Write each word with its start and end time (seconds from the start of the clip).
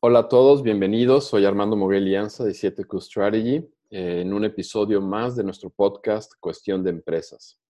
Hola 0.00 0.20
a 0.20 0.28
todos, 0.28 0.62
bienvenidos. 0.62 1.26
Soy 1.26 1.44
Armando 1.44 1.74
Moguel 1.74 2.04
Lianza 2.04 2.44
de 2.44 2.52
7Q 2.52 3.00
Strategy 3.00 3.56
eh, 3.90 4.20
en 4.20 4.32
un 4.32 4.44
episodio 4.44 5.00
más 5.00 5.34
de 5.34 5.42
nuestro 5.42 5.70
podcast 5.70 6.34
Cuestión 6.38 6.84
de 6.84 6.90
Empresas. 6.90 7.60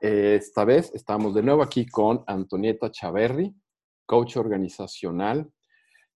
Eh, 0.00 0.34
esta 0.36 0.64
vez 0.64 0.92
estamos 0.96 1.36
de 1.36 1.44
nuevo 1.44 1.62
aquí 1.62 1.86
con 1.86 2.24
Antonieta 2.26 2.90
Chaverri, 2.90 3.54
coach 4.04 4.36
organizacional, 4.36 5.48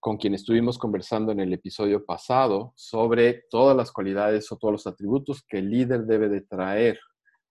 con 0.01 0.17
quien 0.17 0.35
estuvimos 0.35 0.77
conversando 0.77 1.31
en 1.31 1.39
el 1.39 1.53
episodio 1.53 2.05
pasado 2.05 2.73
sobre 2.75 3.45
todas 3.49 3.77
las 3.77 3.93
cualidades 3.93 4.51
o 4.51 4.57
todos 4.57 4.73
los 4.73 4.87
atributos 4.89 5.45
que 5.47 5.59
el 5.59 5.71
líder 5.71 6.05
debe 6.05 6.29
de 6.29 6.41
traer 6.41 6.99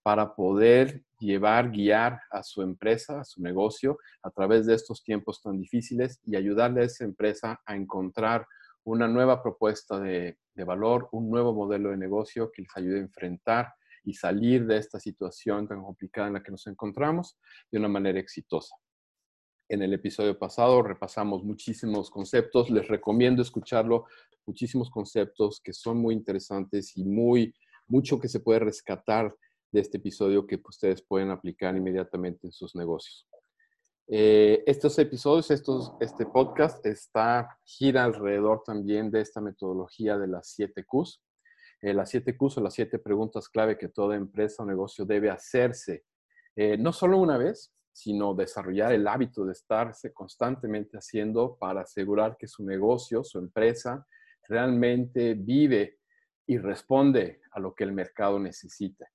para 0.04 0.36
poder 0.36 1.04
llevar, 1.20 1.71
guiar 1.71 2.20
a 2.31 2.43
su 2.43 2.61
empresa, 2.61 3.21
a 3.21 3.23
su 3.23 3.41
negocio 3.41 3.99
a 4.23 4.31
través 4.31 4.66
de 4.66 4.73
estos 4.73 5.04
tiempos 5.04 5.41
tan 5.41 5.59
difíciles 5.59 6.20
y 6.25 6.35
ayudarle 6.35 6.81
a 6.81 6.85
esa 6.85 7.04
empresa 7.04 7.61
a 7.66 7.75
encontrar 7.75 8.48
una 8.84 9.07
nueva 9.07 9.43
propuesta 9.43 9.99
de, 9.99 10.38
valor, 10.66 11.09
un 11.12 11.29
nuevo 11.29 11.53
modelo 11.53 11.90
de 11.90 11.98
negocio 11.98 12.52
que 12.52 12.62
les 12.62 12.71
ayude 12.76 12.98
a 12.98 13.03
enfrentar 13.03 13.73
y 14.03 14.13
salir 14.13 14.66
de 14.66 14.77
esta 14.77 14.99
situación 14.99 15.67
tan 15.67 15.84
complicada 15.84 16.27
en 16.27 16.34
la 16.34 16.43
que 16.43 16.52
nos 16.52 16.68
encontramos 16.68 17.38
de 17.71 17.79
una 17.79 17.88
manera 17.88 18.20
exitosa. 18.20 18.76
En 19.70 19.81
el 19.81 19.93
episodio 19.93 20.38
pasado 20.38 20.81
repasamos 20.84 21.43
muchísimos 21.43 22.12
conceptos, 22.12 22.70
les 22.70 22.88
recomiendo 22.88 23.41
escucharlo, 23.41 24.05
muchísimos 24.45 24.90
conceptos 24.91 25.62
que 25.63 25.73
son 25.73 25.98
muy 25.98 26.13
interesantes 26.13 26.95
y 26.98 27.05
muy 27.05 27.54
mucho 27.88 28.20
que 28.20 28.27
se 28.27 28.40
puede 28.40 28.59
rescatar 28.59 29.35
de 29.71 29.81
este 29.81 29.98
episodio 29.98 30.45
que 30.45 30.61
ustedes 30.67 31.02
pueden 31.02 31.30
aplicar 31.30 31.75
inmediatamente 31.75 32.48
en 32.48 32.52
sus 32.52 32.75
negocios. 32.75 33.27
Eh, 34.07 34.63
estos 34.67 34.99
episodios, 34.99 35.52
estos, 35.52 35.93
este 36.02 36.25
podcast 36.25 36.85
está 36.85 37.57
gira 37.63 38.03
alrededor 38.03 38.62
también 38.65 39.09
de 39.09 39.21
esta 39.21 39.39
metodología 39.39 40.17
de 40.17 40.27
las 40.27 40.49
7 40.49 40.84
Qs. 40.84 41.21
Eh, 41.81 41.93
las 41.93 42.09
7 42.09 42.35
Qs 42.37 42.57
o 42.57 42.62
las 42.62 42.73
7 42.73 42.99
preguntas 42.99 43.48
clave 43.48 43.77
que 43.77 43.87
toda 43.87 44.18
empresa 44.18 44.63
o 44.63 44.65
negocio 44.65 45.05
debe 45.05 45.29
hacerse, 45.29 46.03
eh, 46.55 46.77
no 46.77 46.91
solo 46.91 47.18
una 47.18 47.37
vez, 47.37 47.74
sino 47.93 48.34
desarrollar 48.34 48.91
el 48.91 49.07
hábito 49.07 49.46
de 49.46 49.53
estarse 49.53 50.13
constantemente 50.13 50.98
haciendo 50.98 51.55
para 51.57 51.81
asegurar 51.81 52.35
que 52.37 52.48
su 52.48 52.65
negocio, 52.65 53.24
su 53.24 53.40
empresa, 53.40 54.05
realmente 54.48 55.35
vive 55.35 55.99
y 56.46 56.57
responde 56.57 57.41
a 57.51 57.59
lo 57.62 57.74
que 57.74 57.85
el 57.85 57.93
mercado 57.93 58.40
necesita. 58.40 59.09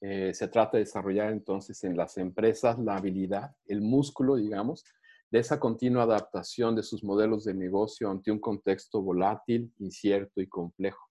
Eh, 0.00 0.34
se 0.34 0.48
trata 0.48 0.76
de 0.76 0.84
desarrollar 0.84 1.32
entonces 1.32 1.82
en 1.84 1.96
las 1.96 2.18
empresas 2.18 2.78
la 2.78 2.96
habilidad, 2.96 3.56
el 3.66 3.80
músculo, 3.80 4.36
digamos, 4.36 4.84
de 5.30 5.38
esa 5.38 5.58
continua 5.58 6.04
adaptación 6.04 6.76
de 6.76 6.82
sus 6.82 7.02
modelos 7.02 7.44
de 7.44 7.54
negocio 7.54 8.10
ante 8.10 8.30
un 8.30 8.38
contexto 8.38 9.02
volátil, 9.02 9.72
incierto 9.78 10.40
y 10.40 10.46
complejo. 10.46 11.08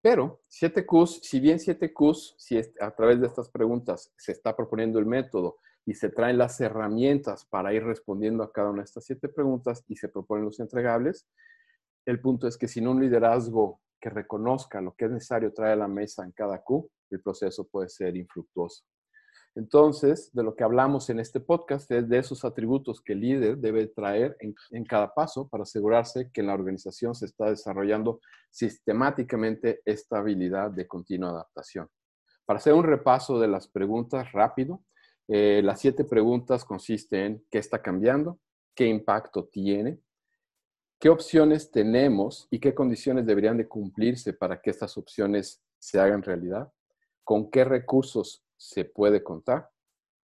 Pero 0.00 0.40
7Qs, 0.48 1.20
si 1.22 1.40
bien 1.40 1.58
7Qs, 1.58 2.34
si 2.38 2.58
a 2.80 2.90
través 2.92 3.20
de 3.20 3.26
estas 3.26 3.50
preguntas 3.50 4.12
se 4.16 4.32
está 4.32 4.56
proponiendo 4.56 4.98
el 4.98 5.06
método 5.06 5.58
y 5.84 5.94
se 5.94 6.08
traen 6.08 6.38
las 6.38 6.60
herramientas 6.60 7.44
para 7.46 7.72
ir 7.74 7.84
respondiendo 7.84 8.42
a 8.42 8.52
cada 8.52 8.70
una 8.70 8.82
de 8.82 8.84
estas 8.84 9.04
siete 9.04 9.28
preguntas 9.28 9.84
y 9.88 9.96
se 9.96 10.08
proponen 10.08 10.44
los 10.44 10.60
entregables, 10.60 11.26
el 12.06 12.20
punto 12.20 12.46
es 12.46 12.56
que 12.56 12.68
sin 12.68 12.86
un 12.86 13.00
liderazgo 13.00 13.80
que 14.00 14.10
reconozca 14.10 14.80
lo 14.80 14.94
que 14.94 15.06
es 15.06 15.10
necesario 15.10 15.52
traer 15.52 15.74
a 15.74 15.76
la 15.76 15.88
mesa 15.88 16.24
en 16.24 16.32
cada 16.32 16.62
Q, 16.62 16.90
el 17.10 17.20
proceso 17.20 17.66
puede 17.66 17.88
ser 17.88 18.16
infructuoso. 18.16 18.84
Entonces, 19.54 20.30
de 20.32 20.44
lo 20.44 20.54
que 20.54 20.62
hablamos 20.62 21.10
en 21.10 21.18
este 21.18 21.40
podcast 21.40 21.90
es 21.90 22.08
de 22.08 22.18
esos 22.18 22.44
atributos 22.44 23.00
que 23.00 23.14
el 23.14 23.20
líder 23.20 23.58
debe 23.58 23.88
traer 23.88 24.36
en, 24.40 24.84
cada 24.84 25.12
paso 25.12 25.48
para 25.48 25.62
asegurarse 25.62 26.30
que 26.32 26.42
en 26.42 26.46
la 26.46 26.54
organización 26.54 27.14
se 27.14 27.26
está 27.26 27.50
desarrollando 27.50 28.20
sistemáticamente 28.50 29.80
esta 29.84 30.18
habilidad 30.18 30.70
de 30.70 30.86
continua 30.86 31.30
adaptación. 31.30 31.88
Para 32.46 32.58
hacer 32.58 32.72
un 32.72 32.84
repaso 32.84 33.40
de 33.40 33.48
las 33.48 33.68
preguntas 33.68 34.30
rápido, 34.32 34.84
eh, 35.26 35.60
las 35.64 35.80
siete 35.80 36.04
preguntas 36.04 36.64
consisten 36.64 37.20
en 37.20 37.44
qué 37.50 37.58
está 37.58 37.82
cambiando, 37.82 38.38
qué 38.76 38.86
impacto 38.86 39.46
tiene, 39.46 39.98
qué 40.98 41.08
opciones 41.08 41.70
tenemos 41.70 42.48
y 42.50 42.58
qué 42.58 42.74
condiciones 42.74 43.26
deberían 43.26 43.56
de 43.56 43.68
cumplirse 43.68 44.32
para 44.32 44.60
que 44.60 44.70
estas 44.70 44.96
opciones 44.98 45.62
se 45.78 46.00
hagan 46.00 46.22
realidad, 46.22 46.72
con 47.24 47.50
qué 47.50 47.64
recursos 47.64 48.44
se 48.56 48.84
puede 48.84 49.22
contar 49.22 49.70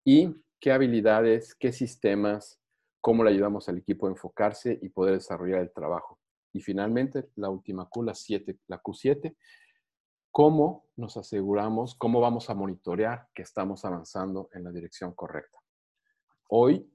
y 0.04 0.34
qué 0.60 0.72
habilidades, 0.72 1.54
qué 1.54 1.72
sistemas, 1.72 2.60
cómo 3.00 3.22
le 3.22 3.31
ayudamos 3.31 3.69
al 3.69 3.78
equipo 3.78 4.06
a 4.06 4.10
enfocarse 4.10 4.78
y 4.82 4.88
poder 4.88 5.15
desarrollar 5.15 5.60
el 5.60 5.72
trabajo. 5.72 6.19
Y 6.53 6.60
finalmente, 6.60 7.31
la 7.37 7.50
última 7.50 7.88
Q, 7.88 8.03
la, 8.03 8.15
7, 8.15 8.59
la 8.66 8.83
Q7, 8.83 9.37
cómo 10.33 10.88
nos 10.97 11.16
aseguramos, 11.16 11.94
cómo 11.94 12.21
vamos 12.21 12.50
a 12.50 12.54
monitorear 12.54 13.28
que 13.34 13.43
estamos 13.43 13.84
avanzando 13.84 14.48
en 14.53 14.65
la 14.65 14.72
dirección 14.72 15.15
correcta. 15.15 15.59
Hoy 16.48 16.91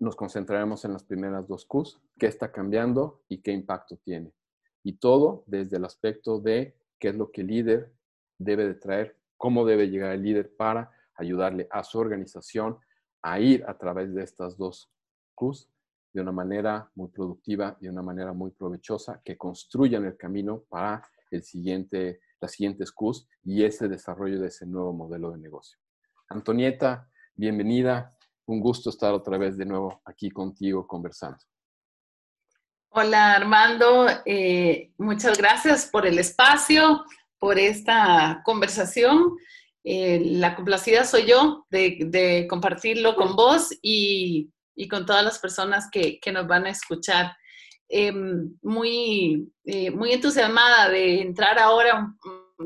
nos 0.00 0.16
concentraremos 0.16 0.84
en 0.84 0.94
las 0.94 1.04
primeras 1.04 1.46
dos 1.46 1.66
Qs, 1.66 2.00
qué 2.18 2.26
está 2.26 2.50
cambiando 2.50 3.22
y 3.28 3.42
qué 3.42 3.52
impacto 3.52 3.96
tiene. 3.98 4.32
Y 4.82 4.94
todo 4.94 5.44
desde 5.46 5.76
el 5.76 5.84
aspecto 5.84 6.40
de 6.40 6.74
qué 6.98 7.10
es 7.10 7.14
lo 7.14 7.30
que 7.30 7.42
el 7.42 7.48
líder 7.48 7.92
debe 8.38 8.66
de 8.66 8.74
traer 8.74 9.16
cómo 9.36 9.64
debe 9.64 9.88
llegar 9.88 10.12
el 10.12 10.22
líder 10.22 10.54
para 10.56 10.90
ayudarle 11.14 11.66
a 11.70 11.82
su 11.84 11.98
organización 11.98 12.78
a 13.22 13.40
ir 13.40 13.64
a 13.66 13.76
través 13.76 14.14
de 14.14 14.22
estas 14.22 14.56
dos 14.56 14.90
Qs 15.34 15.68
de 16.12 16.20
una 16.20 16.32
manera 16.32 16.90
muy 16.94 17.08
productiva, 17.08 17.76
de 17.80 17.88
una 17.88 18.02
manera 18.02 18.32
muy 18.32 18.50
provechosa, 18.50 19.20
que 19.24 19.36
construyan 19.36 20.04
el 20.04 20.16
camino 20.16 20.64
para 20.68 21.02
el 21.30 21.42
siguiente, 21.42 22.20
las 22.40 22.52
siguientes 22.52 22.92
Qs 22.92 23.28
y 23.44 23.64
ese 23.64 23.88
desarrollo 23.88 24.40
de 24.40 24.48
ese 24.48 24.66
nuevo 24.66 24.92
modelo 24.92 25.30
de 25.30 25.38
negocio. 25.38 25.78
Antonieta, 26.28 27.08
bienvenida. 27.34 28.16
Un 28.50 28.58
gusto 28.58 28.90
estar 28.90 29.14
otra 29.14 29.38
vez 29.38 29.56
de 29.56 29.64
nuevo 29.64 30.02
aquí 30.04 30.28
contigo 30.28 30.84
conversando. 30.84 31.38
Hola 32.88 33.34
Armando, 33.36 34.08
eh, 34.26 34.90
muchas 34.98 35.38
gracias 35.38 35.86
por 35.86 36.04
el 36.04 36.18
espacio 36.18 37.04
por 37.38 37.60
esta 37.60 38.42
conversación. 38.44 39.36
Eh, 39.84 40.20
la 40.24 40.56
complacida 40.56 41.04
soy 41.04 41.26
yo 41.26 41.64
de, 41.70 42.48
compartirlo 42.50 43.14
con 43.14 43.36
vos 43.36 43.68
y, 43.82 44.50
con 44.90 45.06
todas 45.06 45.24
las 45.24 45.38
personas 45.38 45.88
que, 45.88 46.18
nos 46.32 46.48
van 46.48 46.66
a 46.66 46.70
escuchar. 46.70 47.36
Em, 47.88 48.52
muy, 48.62 49.48
eh, 49.64 49.92
muy 49.92 50.12
entusiasmada 50.12 50.88
de 50.88 51.20
entrar 51.20 51.56
ahora 51.60 52.16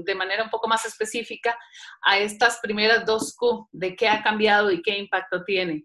de 0.03 0.15
manera 0.15 0.45
un 0.45 0.51
poco 0.51 0.69
más 0.69 0.85
específica 0.85 1.57
a 2.03 2.19
estas 2.19 2.59
primeras 2.61 3.05
dos 3.07 3.35
Q, 3.37 3.69
de 3.73 3.95
qué 3.95 4.09
ha 4.09 4.23
cambiado 4.23 4.71
y 4.71 4.83
qué 4.83 4.99
impacto 4.99 5.45
tiene. 5.45 5.85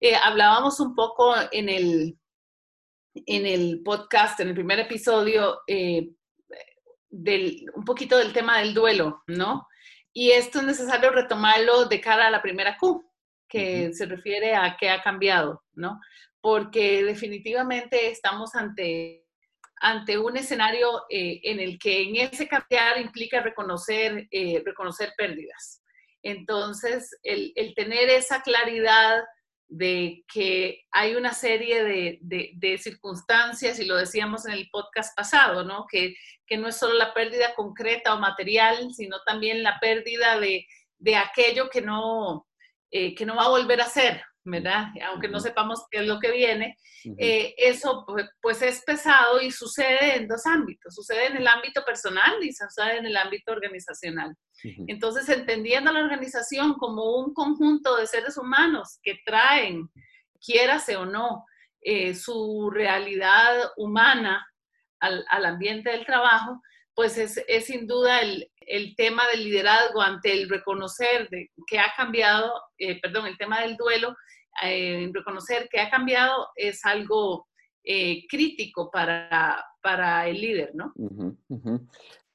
Eh, 0.00 0.16
hablábamos 0.16 0.80
un 0.80 0.94
poco 0.94 1.34
en 1.52 1.68
el, 1.68 2.18
en 3.14 3.46
el 3.46 3.82
podcast, 3.84 4.40
en 4.40 4.48
el 4.48 4.54
primer 4.54 4.80
episodio, 4.80 5.60
un 7.10 7.84
poquito 7.84 8.16
del 8.16 8.32
tema 8.32 8.58
del 8.58 8.72
duelo, 8.72 9.22
¿no? 9.26 9.66
Y 10.12 10.30
esto 10.30 10.60
es 10.60 10.64
necesario 10.64 11.10
retomarlo 11.10 11.84
de 11.84 12.00
cara 12.00 12.26
a 12.26 12.30
la 12.30 12.42
primera 12.42 12.76
Q, 12.78 13.04
que 13.48 13.92
se 13.92 14.06
refiere 14.06 14.54
a 14.54 14.76
qué 14.78 14.90
ha 14.90 15.02
cambiado, 15.02 15.62
¿no? 15.74 16.00
Porque 16.40 17.04
definitivamente 17.04 18.10
estamos 18.10 18.54
ante, 18.54 19.19
ante 19.80 20.18
un 20.18 20.36
escenario 20.36 21.04
eh, 21.08 21.40
en 21.42 21.58
el 21.58 21.78
que 21.78 22.02
en 22.02 22.16
ese 22.16 22.46
cambiar 22.46 23.00
implica 23.00 23.40
reconocer, 23.40 24.28
eh, 24.30 24.62
reconocer 24.64 25.12
pérdidas. 25.16 25.82
Entonces, 26.22 27.18
el, 27.22 27.52
el 27.56 27.74
tener 27.74 28.10
esa 28.10 28.42
claridad 28.42 29.22
de 29.70 30.24
que 30.30 30.82
hay 30.90 31.14
una 31.14 31.32
serie 31.32 31.84
de, 31.84 32.78
circunstancias, 32.78 33.78
y 33.78 33.86
lo 33.86 33.96
decíamos 33.96 34.44
en 34.44 34.52
el 34.52 34.68
podcast 34.70 35.16
pasado, 35.16 35.64
¿no? 35.64 35.86
Que, 35.88 36.14
no 36.58 36.66
es 36.66 36.76
solo 36.76 36.94
la 36.94 37.14
pérdida 37.14 37.54
concreta 37.54 38.12
o 38.12 38.18
material, 38.18 38.92
sino 38.92 39.18
también 39.24 39.62
la 39.62 39.78
pérdida 39.78 40.40
de, 40.40 40.66
aquello 41.16 41.70
que 41.70 41.80
no, 41.80 42.48
eh, 42.90 43.14
que 43.14 43.24
no 43.24 43.36
va 43.36 43.44
a 43.44 43.50
volver 43.50 43.80
a 43.80 43.86
ser, 43.86 44.24
¿verdad? 44.44 44.88
Aunque 45.08 45.28
no 45.28 45.40
sepamos 45.40 45.84
qué 45.90 45.98
es 45.98 46.06
lo 46.06 46.18
que 46.18 46.32
viene, 46.32 46.76
eh, 47.18 47.54
eso 47.56 48.04
pues, 48.06 48.26
pues, 48.40 48.62
es 48.62 48.82
pesado 48.84 49.40
y 49.40 49.50
sucede 49.50 50.16
en 50.16 50.28
dos 50.28 50.46
ámbitos, 50.46 50.94
sucede 50.94 51.26
en 51.26 51.36
el 51.36 51.46
ámbito 51.46 51.84
personal 51.84 52.42
y 52.42 52.52
sucede 52.52 52.98
en 52.98 53.06
el 53.06 53.16
ámbito 53.16 53.52
organizacional. 53.52 54.34
Entonces, 54.62 55.28
entendiendo 55.28 55.90
la 55.92 56.00
organización 56.00 56.74
como 56.74 57.16
un 57.16 57.32
conjunto 57.32 57.96
de 57.96 58.06
seres 58.06 58.36
humanos 58.36 58.98
que 59.02 59.18
traen, 59.24 59.88
quiérase 60.44 60.96
o 60.96 61.06
no, 61.06 61.44
eh, 61.80 62.14
su 62.14 62.70
realidad 62.70 63.70
humana 63.78 64.46
al, 65.00 65.44
ambiente 65.46 65.90
del 65.90 66.04
trabajo, 66.04 66.60
pues 67.00 67.16
es, 67.16 67.64
sin 67.64 67.86
duda 67.86 68.20
el, 68.20 68.94
tema 68.94 69.22
del 69.32 69.44
liderazgo 69.44 70.02
ante 70.02 70.34
el 70.34 70.50
reconocer 70.50 71.30
de, 71.30 71.50
que 71.66 71.78
ha 71.78 71.90
cambiado, 71.96 72.52
eh, 72.76 73.00
perdón, 73.00 73.26
el 73.26 73.38
tema 73.38 73.62
del 73.62 73.74
duelo, 73.78 74.14
eh, 74.62 75.10
reconocer 75.10 75.66
que 75.70 75.80
ha 75.80 75.88
cambiado 75.88 76.48
es 76.54 76.84
algo 76.84 77.48
eh, 77.82 78.26
crítico 78.28 78.90
para, 78.90 79.64
para 79.80 80.28
el 80.28 80.42
líder, 80.42 80.72
¿no? 80.74 80.92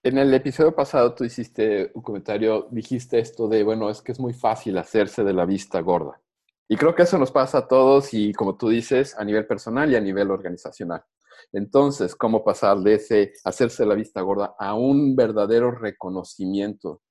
En 0.01 0.17
el 0.17 0.33
episodio 0.33 0.73
pasado 0.75 1.13
tú 1.13 1.25
hiciste 1.25 1.91
un 1.94 2.01
comentario, 2.01 2.67
dijiste 2.71 3.19
esto 3.19 3.47
de, 3.47 3.62
bueno, 3.62 3.91
es 3.91 4.01
que 4.01 4.13
es 4.13 4.19
muy 4.19 4.33
fácil 4.33 4.79
hacerse 4.79 5.23
de 5.23 5.33
la 5.33 5.45
vista 5.45 5.79
gorda. 5.81 6.19
Y 6.67 6.75
creo 6.75 6.95
que 6.95 7.03
eso 7.03 7.19
nos 7.19 7.31
pasa 7.31 7.59
a 7.59 7.67
todos 7.67 8.15
y 8.15 8.33
como 8.33 8.57
tú 8.57 8.69
dices, 8.69 9.15
a 9.15 9.23
nivel 9.23 9.45
personal 9.45 9.91
y 9.91 9.95
a 9.95 10.01
nivel 10.01 10.31
organizacional. 10.31 11.03
Entonces, 11.51 12.15
¿cómo 12.15 12.43
pasar 12.43 12.79
de 12.79 12.95
ese 12.95 13.33
hacerse 13.43 13.85
la 13.85 13.95
vista 13.95 14.21
gorda 14.21 14.55
a 14.57 14.73
un 14.73 15.15
verdadero 15.15 15.71
reconocimiento 15.71 17.01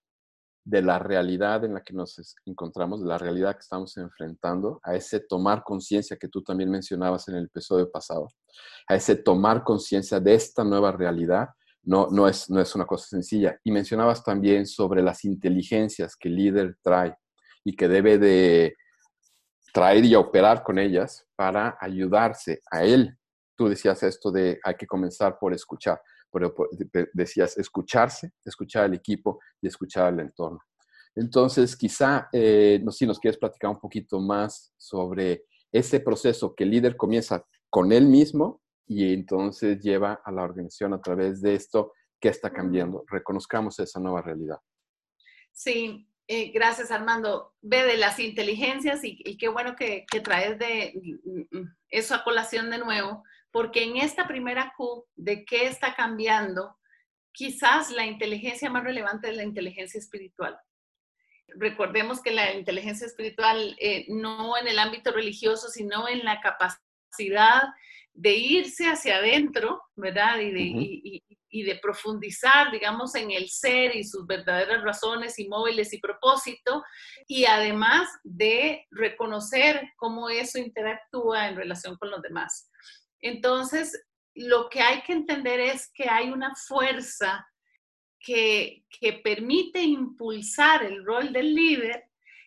de 0.65 0.81
la 0.81 0.99
realidad 0.99 1.65
en 1.65 1.75
la 1.75 1.83
que 1.83 1.93
nos 1.93 2.37
encontramos, 2.47 3.03
de 3.03 3.07
la 3.07 3.19
realidad 3.19 3.53
que 3.53 3.61
estamos 3.61 3.97
enfrentando, 3.99 4.81
a 4.83 4.95
ese 4.97 5.21
tomar 5.21 5.63
conciencia 5.63 6.17
que 6.17 6.29
tú 6.29 6.43
también 6.43 6.71
mencionabas 6.71 7.29
en 7.29 7.37
el 7.37 7.45
episodio 7.45 7.91
pasado, 7.91 8.29
a 8.89 8.95
ese 8.95 9.17
tomar 9.17 9.63
conciencia 9.63 10.19
de 10.21 10.35
esta 10.35 10.65
nueva 10.65 10.91
realidad, 10.91 11.51
no, 11.83 12.09
no, 12.11 12.27
es, 12.27 12.49
no 12.49 12.61
es 12.61 12.75
una 12.75 12.87
cosa 12.87 13.07
sencilla. 13.07 13.61
Y 13.63 13.71
mencionabas 13.71 14.25
también 14.25 14.67
sobre 14.67 15.03
las 15.03 15.25
inteligencias 15.27 16.17
que 16.17 16.29
el 16.29 16.37
líder 16.37 16.79
trae 16.83 17.15
y 17.63 17.77
que 17.77 17.89
debe 17.89 18.17
de 18.17 18.75
traer 19.75 20.05
y 20.05 20.15
operar 20.15 20.63
con 20.63 20.79
ellas 20.79 21.27
para 21.37 21.77
ayudarse 21.79 22.63
a 22.71 22.85
él. 22.85 23.19
Tú 23.57 23.69
decías 23.69 24.03
esto 24.03 24.31
de 24.31 24.59
hay 24.63 24.75
que 24.75 24.87
comenzar 24.87 25.39
por 25.39 25.55
escuchar 25.55 26.01
pero 26.35 26.53
decías 27.13 27.57
escucharse, 27.57 28.33
escuchar 28.45 28.87
al 28.87 28.95
equipo 28.95 29.39
y 29.63 29.69
escuchar 29.69 30.07
al 30.07 30.19
entorno. 30.19 30.59
Entonces, 31.15 31.77
quizá, 31.77 32.29
eh, 32.33 32.81
no, 32.83 32.91
si 32.91 33.07
nos 33.07 33.21
quieres 33.21 33.39
platicar 33.39 33.71
un 33.71 33.79
poquito 33.79 34.19
más 34.19 34.75
sobre 34.77 35.45
ese 35.71 36.01
proceso 36.01 36.53
que 36.53 36.65
el 36.65 36.71
líder 36.71 36.97
comienza 36.97 37.47
con 37.71 37.93
él 37.93 38.07
mismo 38.07 38.61
y 38.85 39.15
entonces 39.15 39.79
lleva 39.81 40.21
a 40.25 40.33
la 40.33 40.43
organización 40.43 40.93
a 40.93 41.01
través 41.01 41.41
de 41.41 41.55
esto 41.55 41.93
que 42.21 42.31
está 42.31 42.53
cambiando. 42.53 43.05
Reconozcamos 43.07 43.79
esa 43.79 44.01
nueva 44.01 44.21
realidad. 44.21 44.59
Sí, 45.53 46.09
eh, 46.27 46.51
gracias 46.51 46.91
Armando. 46.91 47.55
Ve 47.61 47.85
de 47.85 47.97
las 47.97 48.19
inteligencias 48.19 49.05
y, 49.05 49.39
qué 49.39 49.49
bueno 49.49 49.77
que, 49.77 50.05
que 50.11 50.19
traes 50.19 50.59
de 50.59 50.95
mm, 51.25 51.59
mm, 51.59 51.77
eso 51.91 52.17
a 52.17 52.25
colación 52.25 52.71
de 52.71 52.79
nuevo, 52.79 53.23
porque 53.55 53.85
en 53.85 53.99
esta 53.99 54.27
primera 54.27 54.75
Q 54.77 55.07
de 55.15 55.45
qué 55.45 55.67
está 55.67 55.95
cambiando, 55.95 56.77
quizás 57.31 57.93
la 57.93 58.05
inteligencia 58.05 58.69
más 58.69 58.83
relevante 58.83 59.31
es 59.31 59.37
la 59.37 59.45
inteligencia 59.45 59.97
espiritual. 59.97 60.59
Recordemos 61.47 62.21
que 62.21 62.33
la 62.33 62.53
inteligencia 62.53 63.07
espiritual 63.07 63.77
eh, 63.79 64.07
no 64.09 64.59
en 64.59 64.67
el 64.67 64.81
ámbito 64.81 65.13
religioso, 65.13 65.69
sino 65.69 66.09
en 66.09 66.25
la 66.25 66.41
capacidad 66.41 67.63
de 68.13 68.33
irse 68.33 68.89
hacia 68.89 69.19
adentro, 69.19 69.81
¿verdad? 69.95 70.41
Y 70.41 70.51
de, 70.51 71.23
y 71.49 71.63
de, 71.63 71.77
profundizar, 71.77 72.73
digamos, 72.73 73.15
en 73.15 73.31
el 73.31 73.49
ser 73.51 73.95
y 73.95 74.03
sus 74.03 74.27
verdaderas 74.27 74.83
razones 74.83 75.39
y 75.39 75.47
móviles 75.47 75.93
y 75.93 76.01
propósito, 76.01 76.83
y 77.29 77.45
además 77.45 78.09
de 78.25 78.89
reconocer 78.91 79.93
cómo 79.95 80.29
eso 80.29 80.59
interactúa 80.59 81.49
en 81.49 81.55
relación 81.55 81.97
con 81.97 82.11
los 82.11 82.21
demás. 82.21 82.73
Entonces, 83.25 84.07
lo 84.35 84.69
que 84.69 84.83
hay 84.83 85.01
que 85.01 85.15
entender 85.15 85.59
es 85.59 85.91
que 85.95 86.11
hay 86.11 86.31
una 86.31 86.55
fuerza 86.55 87.49
que, 88.21 88.85
permite 89.23 89.81
impulsar 89.81 90.85
el 90.85 91.03
rol 91.05 91.33
del 91.33 91.55
líder, 91.55 92.05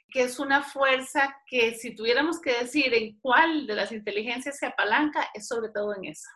que 0.09 0.23
es 0.23 0.37
una 0.37 0.61
fuerza 0.61 1.35
que 1.47 1.73
si 1.73 1.95
tuviéramos 1.95 2.39
que 2.39 2.59
decir 2.59 2.93
en 2.93 3.19
cuál 3.19 3.65
de 3.65 3.75
las 3.75 3.91
inteligencias 3.91 4.59
se 4.59 4.67
apalanca, 4.67 5.27
es 5.33 5.47
sobre 5.47 5.69
todo 5.73 5.95
en 5.95 6.05
esa, 6.05 6.29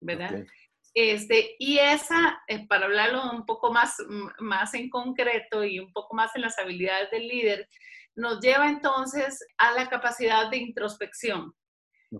¿verdad? 0.00 0.44
Este, 0.92 1.54
y 1.60 1.78
esa, 1.78 2.42
eh, 2.48 2.66
para 2.66 2.86
hablarlo 2.86 3.30
un 3.30 3.46
poco 3.46 3.72
más, 3.72 3.96
más 4.40 4.74
en 4.74 4.90
concreto 4.90 5.64
y 5.64 5.78
un 5.78 5.92
poco 5.92 6.16
más 6.16 6.34
en 6.34 6.42
las 6.42 6.58
habilidades 6.58 7.12
del 7.12 7.28
líder, 7.28 7.68
nos 8.16 8.40
lleva 8.40 8.68
entonces 8.68 9.38
a 9.56 9.70
la 9.72 9.88
capacidad 9.88 10.50
de 10.50 10.56
introspección. 10.56 11.54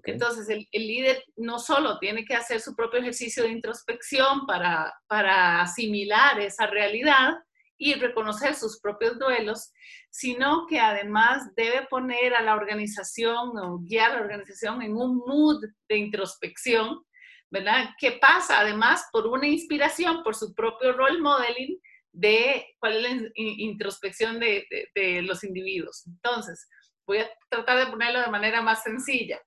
Entonces, 0.04 0.48
el, 0.48 0.66
líder 0.72 1.24
no 1.36 1.58
solo 1.58 1.98
tiene 1.98 2.24
que 2.24 2.34
hacer 2.34 2.60
su 2.60 2.74
propio 2.74 3.00
ejercicio 3.00 3.42
de 3.42 3.50
introspección 3.50 4.46
para, 4.46 4.92
para 5.06 5.62
asimilar 5.62 6.38
esa 6.40 6.66
realidad 6.66 7.34
y 7.78 7.94
reconocer 7.94 8.54
sus 8.54 8.80
propios 8.80 9.18
duelos, 9.18 9.72
sino 10.10 10.66
que 10.66 10.80
además 10.80 11.54
debe 11.56 11.86
poner 11.86 12.34
a 12.34 12.42
la 12.42 12.54
organización 12.54 13.56
o 13.56 13.78
guiar 13.78 14.10
a 14.10 14.14
la 14.16 14.22
organización 14.22 14.82
en 14.82 14.94
un 14.94 15.16
mood 15.18 15.64
de 15.88 15.96
introspección, 15.96 17.02
¿verdad? 17.50 17.90
Que 17.98 18.12
pasa 18.12 18.60
además 18.60 19.06
por 19.12 19.26
una 19.26 19.46
inspiración, 19.46 20.22
por 20.22 20.34
su 20.34 20.52
propio 20.54 20.92
role 20.92 21.20
modeling 21.20 21.78
de 22.12 22.66
cuál 22.78 23.06
es 23.06 23.22
la 23.22 23.30
introspección 23.36 24.40
de, 24.40 24.66
de 24.94 25.22
los 25.22 25.44
individuos. 25.44 26.04
Entonces, 26.06 26.68
voy 27.06 27.18
a 27.18 27.30
tratar 27.48 27.78
de 27.78 27.90
ponerlo 27.90 28.20
de 28.20 28.28
manera 28.28 28.60
más 28.60 28.82
sencilla 28.82 29.40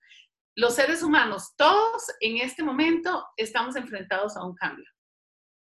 los 0.55 0.75
seres 0.75 1.01
humanos, 1.01 1.53
todos 1.55 2.03
en 2.19 2.37
este 2.37 2.63
momento 2.63 3.25
estamos 3.37 3.75
enfrentados 3.75 4.35
a 4.35 4.43
un 4.43 4.55
cambio, 4.55 4.89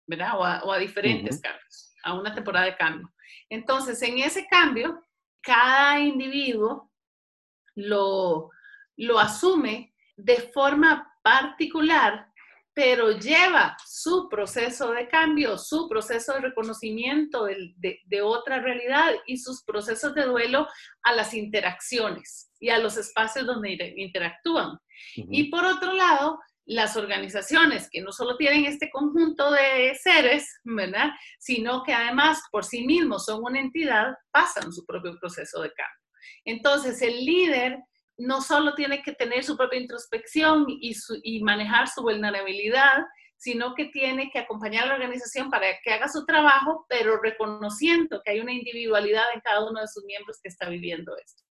¿verdad? 0.08 0.62
O 0.64 0.72
a, 0.72 0.78
diferentes 0.78 1.40
cambios, 1.42 1.94
a 2.04 2.14
una 2.14 2.34
temporada 2.34 2.66
de 2.66 2.76
cambio. 2.76 3.12
Entonces, 3.50 4.02
en 4.02 4.18
ese 4.20 4.48
cambio, 4.48 5.04
cada 5.42 6.00
individuo 6.00 6.92
lo, 7.76 8.50
lo 8.98 9.20
asume 9.20 9.94
de 10.18 10.38
forma 10.54 11.14
particular, 11.24 12.28
pero 12.74 13.12
lleva 13.12 13.78
su 13.86 14.28
proceso 14.30 14.92
de 14.92 15.08
cambio, 15.08 15.58
su 15.58 15.88
proceso 15.88 16.34
de 16.34 16.42
reconocimiento 16.42 17.46
de, 17.46 18.00
de 18.04 18.22
otra 18.22 18.60
realidad 18.60 19.14
y 19.28 19.38
sus 19.38 19.64
procesos 19.64 20.16
de 20.16 20.24
duelo 20.24 20.68
a 21.04 21.14
las 21.14 21.34
interacciones 21.34 22.49
y 22.60 22.70
a 22.70 22.80
los 22.80 22.98
espacios 22.98 23.46
donde 23.46 23.94
interactúan. 23.98 24.78
Y 25.16 25.50
por 25.50 25.66
otro 25.66 25.94
lado, 25.94 26.40
las 26.66 26.96
organizaciones 26.98 27.90
que 27.92 28.02
no 28.02 28.12
solo 28.12 28.38
tienen 28.38 28.66
este 28.66 28.92
conjunto 28.92 29.50
de 29.52 29.96
seres, 29.96 30.60
¿verdad? 30.64 31.10
Sino 31.40 31.84
que 31.84 31.94
además 31.94 32.42
por 32.52 32.64
sí 32.64 32.86
mismos 32.86 33.26
son 33.26 33.44
una 33.44 33.60
entidad, 33.60 34.14
pasan 34.32 34.72
su 34.72 34.86
propio 34.86 35.18
proceso 35.20 35.62
de 35.62 35.72
cambio. 35.74 36.00
Entonces, 36.46 37.02
el 37.02 37.26
líder 37.26 37.80
no 38.18 38.42
solo 38.42 38.76
tiene 38.76 39.02
que 39.02 39.14
tener 39.14 39.44
su 39.44 39.58
propia 39.58 39.80
introspección 39.80 40.66
y, 40.68 40.94
y 41.24 41.44
manejar 41.44 41.88
su 41.88 42.04
vulnerabilidad, 42.04 43.04
sino 43.38 43.74
que 43.74 43.86
tiene 43.86 44.30
que 44.30 44.40
acompañar 44.40 44.83
a 44.83 44.88
la 44.88 44.94
organización 44.95 45.50
para 45.50 45.68
que 45.81 45.92
haga 45.92 46.07
su 46.10 46.26
trabajo, 46.26 46.86
pero 46.88 47.19
reconociendo 47.19 48.22
que 48.24 48.33
hay 48.33 48.42
una 48.42 48.54
individualidad 48.54 49.24
en 49.33 49.40
cada 49.40 49.68
uno 49.68 49.80
de 49.81 49.88
sus 49.88 50.04
miembros 50.04 50.40
que 50.44 50.50
está 50.50 50.69
viviendo 50.69 51.16
esto 51.18 51.49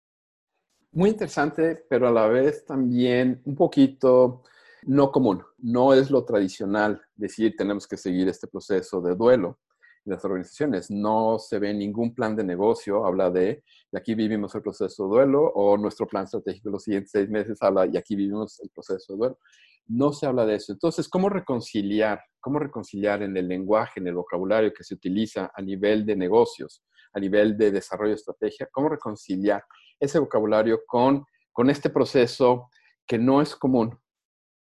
muy 0.91 1.11
interesante, 1.11 1.85
pero 1.89 2.07
a 2.07 2.11
la 2.11 2.27
vez 2.27 2.65
también 2.65 3.41
un 3.45 3.55
poquito 3.55 4.43
no 4.83 5.11
común. 5.11 5.43
No 5.57 5.93
es 5.93 6.09
lo 6.09 6.25
tradicional 6.25 7.01
decir 7.15 7.55
tenemos 7.57 7.87
que 7.87 7.97
seguir 7.97 8.27
este 8.27 8.47
proceso 8.47 9.01
de 9.01 9.15
duelo. 9.15 9.59
En 10.05 10.13
las 10.13 10.23
organizaciones 10.23 10.89
no 10.89 11.37
se 11.37 11.59
ve 11.59 11.73
ningún 11.73 12.15
plan 12.15 12.35
de 12.35 12.43
negocio, 12.43 13.05
habla 13.05 13.29
de, 13.29 13.63
y 13.91 13.97
aquí 13.97 14.15
vivimos 14.15 14.55
el 14.55 14.61
proceso 14.61 15.03
de 15.03 15.09
duelo, 15.09 15.43
o 15.53 15.77
nuestro 15.77 16.07
plan 16.07 16.23
estratégico 16.23 16.69
de 16.69 16.73
los 16.73 16.83
siguientes 16.83 17.11
seis 17.11 17.29
meses 17.29 17.61
habla, 17.61 17.85
y 17.85 17.97
aquí 17.97 18.15
vivimos 18.15 18.59
el 18.61 18.69
proceso 18.69 19.13
de 19.13 19.17
duelo. 19.17 19.39
No 19.87 20.13
se 20.13 20.25
habla 20.25 20.45
de 20.45 20.55
eso. 20.55 20.71
Entonces, 20.71 21.09
¿cómo 21.09 21.29
reconciliar? 21.29 22.21
¿Cómo 22.39 22.59
reconciliar 22.59 23.23
en 23.23 23.35
el 23.35 23.47
lenguaje, 23.47 23.99
en 23.99 24.07
el 24.07 24.15
vocabulario 24.15 24.73
que 24.73 24.83
se 24.83 24.93
utiliza 24.93 25.51
a 25.53 25.61
nivel 25.61 26.05
de 26.05 26.15
negocios, 26.15 26.83
a 27.13 27.19
nivel 27.19 27.57
de 27.57 27.71
desarrollo 27.71 28.11
de 28.11 28.15
estrategia? 28.15 28.69
¿Cómo 28.71 28.87
reconciliar 28.87 29.63
ese 29.99 30.19
vocabulario 30.19 30.81
con, 30.85 31.25
con 31.51 31.69
este 31.69 31.89
proceso 31.89 32.69
que 33.05 33.17
no 33.17 33.41
es 33.41 33.55
común, 33.55 33.99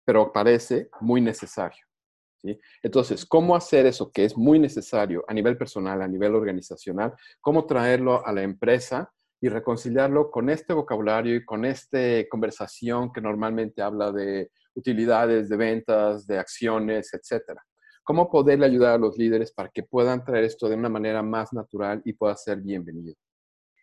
pero 0.05 0.31
parece 0.31 0.89
muy 1.01 1.21
necesario. 1.21 1.89
Entonces, 2.81 3.25
¿cómo 3.25 3.55
hacer 3.55 3.85
eso 3.85 4.11
que 4.11 4.23
es 4.23 4.37
muy 4.37 4.59
necesario 4.59 5.25
a 5.27 5.33
nivel 5.33 5.57
personal, 5.57 6.01
a 6.01 6.07
nivel 6.07 6.35
organizacional? 6.35 7.13
¿Cómo 7.41 7.65
traerlo 7.65 8.25
a 8.25 8.31
la 8.31 8.43
empresa 8.43 9.11
y 9.41 9.49
reconciliarlo 9.49 10.31
con 10.31 10.49
este 10.49 10.73
vocabulario 10.73 11.35
y 11.35 11.45
con 11.45 11.65
esta 11.65 11.99
conversación 12.29 13.11
que 13.11 13.21
normalmente 13.21 13.81
habla 13.81 14.11
de 14.11 14.51
utilidades, 14.73 15.49
de 15.49 15.57
ventas, 15.57 16.25
de 16.25 16.39
acciones, 16.39 17.13
etcétera? 17.13 17.61
¿Cómo 18.03 18.31
poderle 18.31 18.65
ayudar 18.65 18.95
a 18.95 18.97
los 18.97 19.17
líderes 19.17 19.51
para 19.51 19.69
que 19.69 19.83
puedan 19.83 20.23
traer 20.23 20.45
esto 20.45 20.67
de 20.69 20.75
una 20.75 20.89
manera 20.89 21.21
más 21.21 21.53
natural 21.53 22.01
y 22.05 22.13
pueda 22.13 22.35
ser 22.35 22.59
bienvenido? 22.61 23.15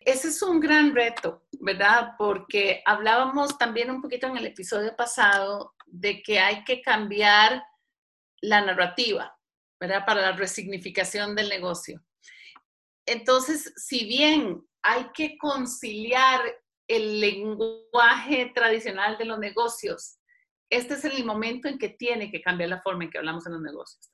Ese 0.07 0.29
es 0.29 0.41
un 0.41 0.59
gran 0.59 0.95
reto, 0.95 1.45
¿verdad? 1.59 2.13
Porque 2.17 2.81
hablábamos 2.85 3.57
también 3.57 3.91
un 3.91 4.01
poquito 4.01 4.27
en 4.27 4.37
el 4.37 4.45
episodio 4.45 4.95
pasado 4.95 5.75
de 5.85 6.21
que 6.21 6.39
hay 6.39 6.63
que 6.63 6.81
cambiar 6.81 7.63
la 8.41 8.61
narrativa, 8.61 9.37
¿verdad? 9.79 10.05
Para 10.05 10.21
la 10.21 10.31
resignificación 10.31 11.35
del 11.35 11.49
negocio. 11.49 12.01
Entonces, 13.05 13.73
si 13.75 14.05
bien 14.05 14.65
hay 14.81 15.07
que 15.13 15.37
conciliar 15.37 16.41
el 16.87 17.19
lenguaje 17.19 18.51
tradicional 18.53 19.17
de 19.17 19.25
los 19.25 19.39
negocios 19.39 20.17
este 20.69 20.95
es 20.95 21.05
el 21.05 21.23
momento 21.23 21.67
en 21.67 21.77
que 21.77 21.89
tiene 21.89 22.29
que 22.29 22.41
cambiar 22.41 22.69
la 22.69 22.81
forma 22.81 23.05
en 23.05 23.09
que 23.09 23.17
hablamos 23.17 23.45
en 23.45 23.53
los 23.53 23.61
negocios. 23.61 24.09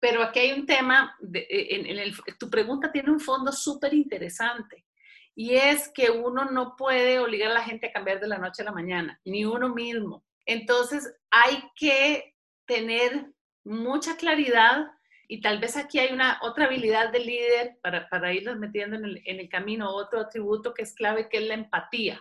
Pero 0.00 0.22
aquí 0.22 0.38
hay 0.38 0.52
un 0.52 0.64
tema, 0.64 1.16
en, 1.20 2.14
tu 2.38 2.48
pregunta 2.48 2.90
tiene 2.90 3.10
un 3.10 3.20
fondo 3.20 3.52
súper 3.52 3.92
interesante 3.92 4.86
y 5.34 5.54
es 5.54 5.90
que 5.94 6.10
uno 6.10 6.46
no 6.46 6.76
puede 6.76 7.18
obligar 7.18 7.50
a 7.50 7.54
la 7.54 7.62
gente 7.62 7.86
a 7.88 7.92
cambiar 7.92 8.20
de 8.20 8.28
la 8.28 8.38
noche 8.38 8.62
a 8.62 8.66
la 8.66 8.72
mañana, 8.72 9.20
ni 9.24 9.44
uno 9.44 9.68
mismo. 9.68 10.24
Entonces 10.44 11.14
hay 11.30 11.62
que 11.76 12.34
tener 12.66 13.26
mucha 13.64 14.16
claridad 14.16 14.90
y 15.28 15.40
tal 15.40 15.60
vez 15.60 15.76
aquí 15.76 15.98
hay 15.98 16.12
una 16.12 16.38
otra 16.42 16.66
habilidad 16.66 17.10
del 17.10 17.26
líder 17.26 17.78
para, 17.82 18.08
para 18.08 18.32
irlos 18.32 18.58
metiendo 18.58 18.96
en 18.96 19.04
el, 19.04 19.22
en 19.24 19.38
el 19.38 19.48
camino, 19.48 19.94
otro 19.94 20.20
atributo 20.20 20.74
que 20.74 20.82
es 20.82 20.92
clave, 20.92 21.28
que 21.28 21.38
es 21.38 21.44
la 21.44 21.54
empatía. 21.54 22.20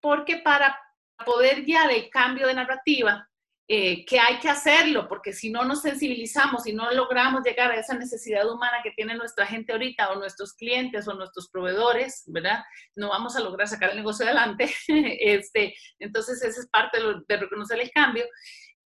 Porque 0.00 0.36
para 0.36 0.78
poder 1.24 1.64
guiar 1.64 1.90
el 1.90 2.08
cambio 2.10 2.46
de 2.46 2.54
narrativa, 2.54 3.28
eh, 3.66 4.04
que 4.04 4.20
hay 4.20 4.38
que 4.38 4.48
hacerlo, 4.48 5.08
porque 5.08 5.32
si 5.32 5.50
no 5.50 5.64
nos 5.64 5.82
sensibilizamos 5.82 6.66
y 6.66 6.72
no 6.72 6.90
logramos 6.92 7.42
llegar 7.42 7.70
a 7.70 7.80
esa 7.80 7.94
necesidad 7.94 8.50
humana 8.50 8.80
que 8.82 8.90
tiene 8.90 9.14
nuestra 9.14 9.46
gente 9.46 9.72
ahorita, 9.72 10.10
o 10.10 10.16
nuestros 10.16 10.52
clientes, 10.54 11.08
o 11.08 11.14
nuestros 11.14 11.48
proveedores, 11.50 12.24
¿verdad? 12.26 12.62
No 12.94 13.08
vamos 13.08 13.36
a 13.36 13.40
lograr 13.40 13.66
sacar 13.68 13.90
el 13.90 13.96
negocio 13.96 14.26
adelante. 14.26 14.72
este, 14.88 15.74
entonces, 15.98 16.42
esa 16.42 16.60
es 16.60 16.68
parte 16.68 17.00
de, 17.00 17.14
de 17.26 17.36
reconocer 17.36 17.80
el 17.80 17.90
cambio. 17.90 18.24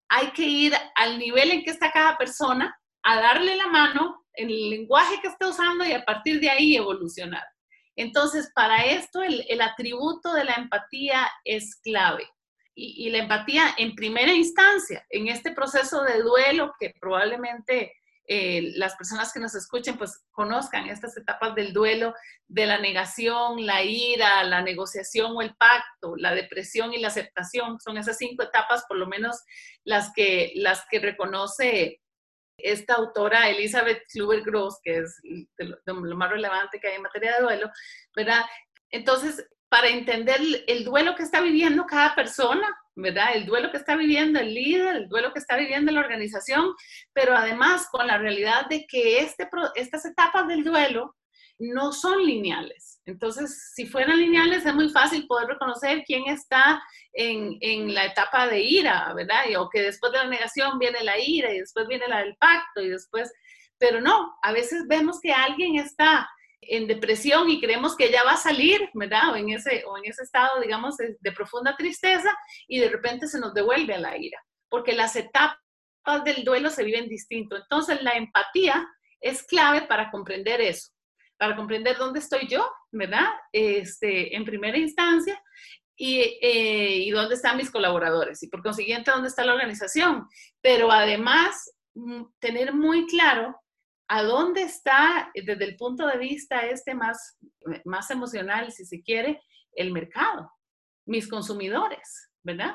Hay 0.08 0.30
que 0.30 0.44
ir 0.44 0.72
al 0.94 1.18
nivel 1.18 1.50
en 1.50 1.64
que 1.64 1.70
está 1.70 1.90
cada 1.90 2.16
persona, 2.16 2.74
a 3.02 3.20
darle 3.20 3.56
la 3.56 3.68
mano 3.68 4.24
en 4.34 4.50
el 4.50 4.70
lenguaje 4.70 5.20
que 5.20 5.28
está 5.28 5.48
usando 5.48 5.84
y 5.84 5.92
a 5.92 6.04
partir 6.04 6.40
de 6.40 6.50
ahí 6.50 6.76
evolucionar. 6.76 7.44
Entonces, 7.96 8.52
para 8.54 8.84
esto 8.84 9.22
el, 9.22 9.60
atributo 9.60 10.32
de 10.32 10.44
la 10.44 10.54
empatía 10.54 11.28
es 11.44 11.80
clave. 11.82 12.28
Y, 12.80 13.10
la 13.10 13.18
empatía 13.18 13.74
en 13.76 13.96
primera 13.96 14.32
instancia, 14.32 15.04
en 15.10 15.26
este 15.26 15.50
proceso 15.50 16.02
de 16.04 16.22
duelo 16.22 16.72
que 16.78 16.94
probablemente 17.00 17.92
eh, 18.28 18.72
las 18.76 18.94
personas 18.94 19.32
que 19.32 19.40
nos 19.40 19.56
escuchen 19.56 19.98
pues 19.98 20.22
conozcan 20.30 20.88
estas 20.88 21.16
etapas 21.16 21.56
del 21.56 21.72
duelo, 21.72 22.14
de 22.46 22.66
la 22.66 22.78
negación, 22.78 23.66
la 23.66 23.82
ira, 23.82 24.44
la 24.44 24.62
negociación 24.62 25.36
o 25.36 25.42
el 25.42 25.56
pacto, 25.56 26.14
la 26.16 26.34
depresión 26.34 26.92
y 26.92 27.00
la 27.00 27.08
aceptación. 27.08 27.80
Son 27.80 27.98
esas 27.98 28.16
cinco 28.16 28.44
etapas 28.44 28.84
por 28.86 28.98
lo 28.98 29.08
menos 29.08 29.42
las 29.82 30.12
que, 30.12 30.52
las 30.54 30.84
que 30.88 31.00
reconoce 31.00 32.00
esta 32.58 32.94
autora 32.94 33.48
Elizabeth 33.48 34.02
Kluber-Gross, 34.12 34.78
que 34.82 34.98
es 34.98 35.20
lo, 35.56 35.94
más 35.94 36.30
relevante 36.30 36.78
que 36.78 36.88
hay 36.88 36.96
en 36.96 37.02
materia 37.02 37.36
de 37.36 37.42
duelo, 37.42 37.70
¿verdad? 38.14 38.44
Entonces, 38.90 39.48
para 39.68 39.88
entender 39.88 40.40
el 40.66 40.84
duelo 40.84 41.14
que 41.14 41.22
está 41.22 41.40
viviendo 41.40 41.86
cada 41.86 42.14
persona, 42.14 42.66
¿verdad? 42.94 43.34
El 43.34 43.46
duelo 43.46 43.70
que 43.70 43.76
está 43.76 43.96
viviendo 43.96 44.40
el 44.40 44.54
líder, 44.54 44.96
el 44.96 45.08
duelo 45.08 45.32
que 45.32 45.38
está 45.38 45.56
viviendo 45.56 45.92
la 45.92 46.00
organización, 46.00 46.74
pero 47.12 47.36
además 47.36 47.88
con 47.90 48.06
la 48.06 48.18
realidad 48.18 48.66
de 48.68 48.86
que 48.86 49.20
este, 49.20 49.48
estas 49.76 50.04
etapas 50.04 50.48
del 50.48 50.64
duelo 50.64 51.14
no 51.58 51.92
son 51.92 52.24
lineales. 52.24 53.00
Entonces, 53.04 53.72
si 53.74 53.86
fueran 53.86 54.18
lineales, 54.18 54.64
es 54.64 54.74
muy 54.74 54.90
fácil 54.90 55.26
poder 55.26 55.48
reconocer 55.48 56.04
quién 56.06 56.26
está 56.26 56.82
en, 57.12 57.94
la 57.94 58.06
etapa 58.06 58.46
de 58.46 58.60
ira, 58.60 59.12
¿verdad? 59.14 59.44
o 59.58 59.68
que 59.68 59.82
después 59.82 60.12
de 60.12 60.18
la 60.18 60.28
negación 60.28 60.78
viene 60.78 61.02
la 61.02 61.18
ira 61.18 61.52
y 61.52 61.60
después 61.60 61.86
viene 61.88 62.06
la 62.06 62.18
del 62.20 62.36
pacto 62.36 62.80
y 62.80 62.88
después, 62.88 63.32
pero 63.78 64.00
no, 64.00 64.36
a 64.42 64.52
veces 64.52 64.86
vemos 64.88 65.20
que 65.20 65.32
alguien 65.32 65.76
está 65.76 66.28
en 66.60 66.86
depresión 66.86 67.48
y 67.48 67.60
creemos 67.60 67.96
que 67.96 68.10
ya 68.10 68.24
va 68.24 68.32
a 68.32 68.36
salir, 68.36 68.88
¿verdad? 68.94 69.32
O 69.32 69.36
en 69.36 69.50
ese, 69.50 69.84
o 69.86 69.96
en 69.96 70.04
ese 70.06 70.22
estado, 70.22 70.60
digamos, 70.60 70.96
de, 70.96 71.16
de 71.20 71.32
profunda 71.32 71.76
tristeza 71.76 72.36
y 72.66 72.78
de 72.78 72.88
repente 72.88 73.26
se 73.26 73.38
nos 73.38 73.54
devuelve 73.54 73.94
a 73.94 73.98
la 73.98 74.16
ira, 74.16 74.38
porque 74.68 74.92
las 74.92 75.16
etapas 75.16 75.58
del 76.24 76.44
duelo 76.44 76.70
se 76.70 76.84
viven 76.84 77.08
distinto. 77.08 77.56
Entonces, 77.56 78.02
la 78.02 78.12
empatía 78.12 78.86
es 79.20 79.42
clave 79.42 79.82
para 79.82 80.10
comprender 80.10 80.60
eso 80.60 80.90
para 81.38 81.56
comprender 81.56 81.96
dónde 81.96 82.18
estoy 82.18 82.48
yo, 82.48 82.68
¿verdad? 82.90 83.28
Este, 83.52 84.34
en 84.34 84.44
primera 84.44 84.76
instancia, 84.76 85.40
y, 85.96 86.20
eh, 86.20 86.96
y, 86.96 87.10
dónde 87.10 87.34
están 87.34 87.56
mis 87.56 87.70
colaboradores, 87.70 88.42
y 88.42 88.48
por 88.48 88.62
consiguiente, 88.62 89.10
dónde 89.10 89.28
está 89.28 89.44
la 89.44 89.54
organización. 89.54 90.28
Pero 90.60 90.92
además, 90.92 91.72
mm, 91.94 92.22
tener 92.38 92.72
muy 92.72 93.06
claro 93.06 93.56
a 94.08 94.22
dónde 94.22 94.62
está, 94.62 95.30
desde 95.34 95.64
el 95.64 95.76
punto 95.76 96.06
de 96.06 96.18
vista 96.18 96.60
este 96.60 96.94
más, 96.94 97.38
más 97.84 98.10
emocional, 98.10 98.72
si 98.72 98.86
se 98.86 99.02
quiere, 99.02 99.42
el 99.72 99.92
mercado, 99.92 100.50
mis 101.04 101.28
consumidores, 101.28 102.30
¿verdad? 102.42 102.74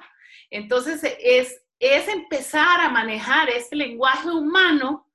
Entonces, 0.51 1.01
es, 1.19 1.59
es 1.79 2.07
empezar 2.07 2.79
a 2.81 2.89
manejar 2.89 3.49
este 3.49 3.75
lenguaje 3.75 4.29
humano 4.29 5.09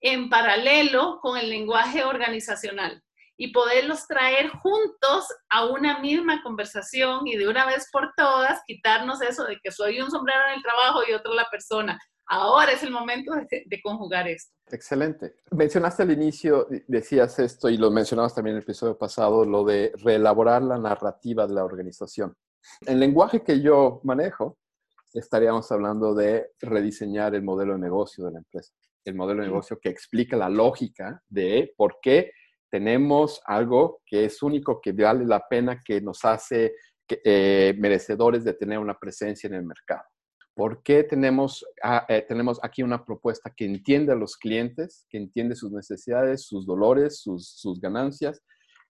en 0.00 0.28
paralelo 0.28 1.18
con 1.20 1.36
el 1.36 1.50
lenguaje 1.50 2.04
organizacional 2.04 3.02
y 3.36 3.52
poderlos 3.52 4.06
traer 4.06 4.48
juntos 4.50 5.26
a 5.48 5.66
una 5.66 5.98
misma 5.98 6.42
conversación 6.42 7.26
y 7.26 7.36
de 7.36 7.48
una 7.48 7.66
vez 7.66 7.88
por 7.90 8.12
todas 8.16 8.62
quitarnos 8.66 9.20
eso 9.22 9.44
de 9.44 9.58
que 9.60 9.72
soy 9.72 10.00
un 10.00 10.10
sombrero 10.10 10.40
en 10.48 10.54
el 10.54 10.62
trabajo 10.62 11.00
y 11.08 11.12
otro 11.12 11.34
la 11.34 11.48
persona. 11.50 11.98
Ahora 12.26 12.72
es 12.72 12.82
el 12.82 12.90
momento 12.90 13.32
de, 13.50 13.80
conjugar 13.82 14.26
esto. 14.28 14.52
Excelente. 14.70 15.34
Mencionaste 15.50 16.02
al 16.02 16.10
inicio, 16.10 16.66
decías 16.88 17.38
esto 17.38 17.68
y 17.68 17.76
lo 17.76 17.90
mencionabas 17.90 18.34
también 18.34 18.54
en 18.54 18.58
el 18.58 18.62
episodio 18.62 18.96
pasado, 18.96 19.44
lo 19.44 19.64
de 19.64 19.92
reelaborar 20.02 20.62
la 20.62 20.78
narrativa 20.78 21.46
de 21.46 21.54
la 21.54 21.64
organización. 21.64 22.34
El 22.86 22.98
lenguaje 22.98 23.42
que 23.42 23.60
yo 23.60 24.00
manejo, 24.04 24.58
estaríamos 25.12 25.70
hablando 25.70 26.14
de 26.14 26.52
rediseñar 26.60 27.34
el 27.34 27.42
modelo 27.42 27.74
de 27.74 27.80
negocio 27.80 28.24
de 28.24 28.32
la 28.32 28.38
empresa 28.38 28.72
el 29.04 29.14
modelo 29.14 29.42
de 29.42 29.48
negocio 29.48 29.78
que 29.80 29.90
explica 29.90 30.36
la 30.36 30.48
lógica 30.48 31.22
de 31.28 31.72
por 31.76 31.98
qué 32.00 32.32
tenemos 32.70 33.40
algo 33.44 34.00
que 34.04 34.24
es 34.24 34.42
único, 34.42 34.80
que 34.80 34.92
vale 34.92 35.24
la 35.24 35.46
pena, 35.46 35.80
que 35.84 36.00
nos 36.00 36.24
hace 36.24 36.74
eh, 37.08 37.74
merecedores 37.78 38.42
de 38.44 38.54
tener 38.54 38.78
una 38.78 38.98
presencia 38.98 39.46
en 39.46 39.54
el 39.54 39.64
mercado. 39.64 40.02
¿Por 40.54 40.82
qué 40.82 41.02
tenemos, 41.02 41.64
ah, 41.82 42.06
eh, 42.08 42.24
tenemos 42.26 42.60
aquí 42.62 42.82
una 42.82 43.04
propuesta 43.04 43.52
que 43.54 43.64
entiende 43.64 44.12
a 44.12 44.16
los 44.16 44.36
clientes, 44.36 45.04
que 45.10 45.18
entiende 45.18 45.56
sus 45.56 45.72
necesidades, 45.72 46.46
sus 46.46 46.64
dolores, 46.64 47.20
sus, 47.20 47.48
sus 47.48 47.80
ganancias, 47.80 48.40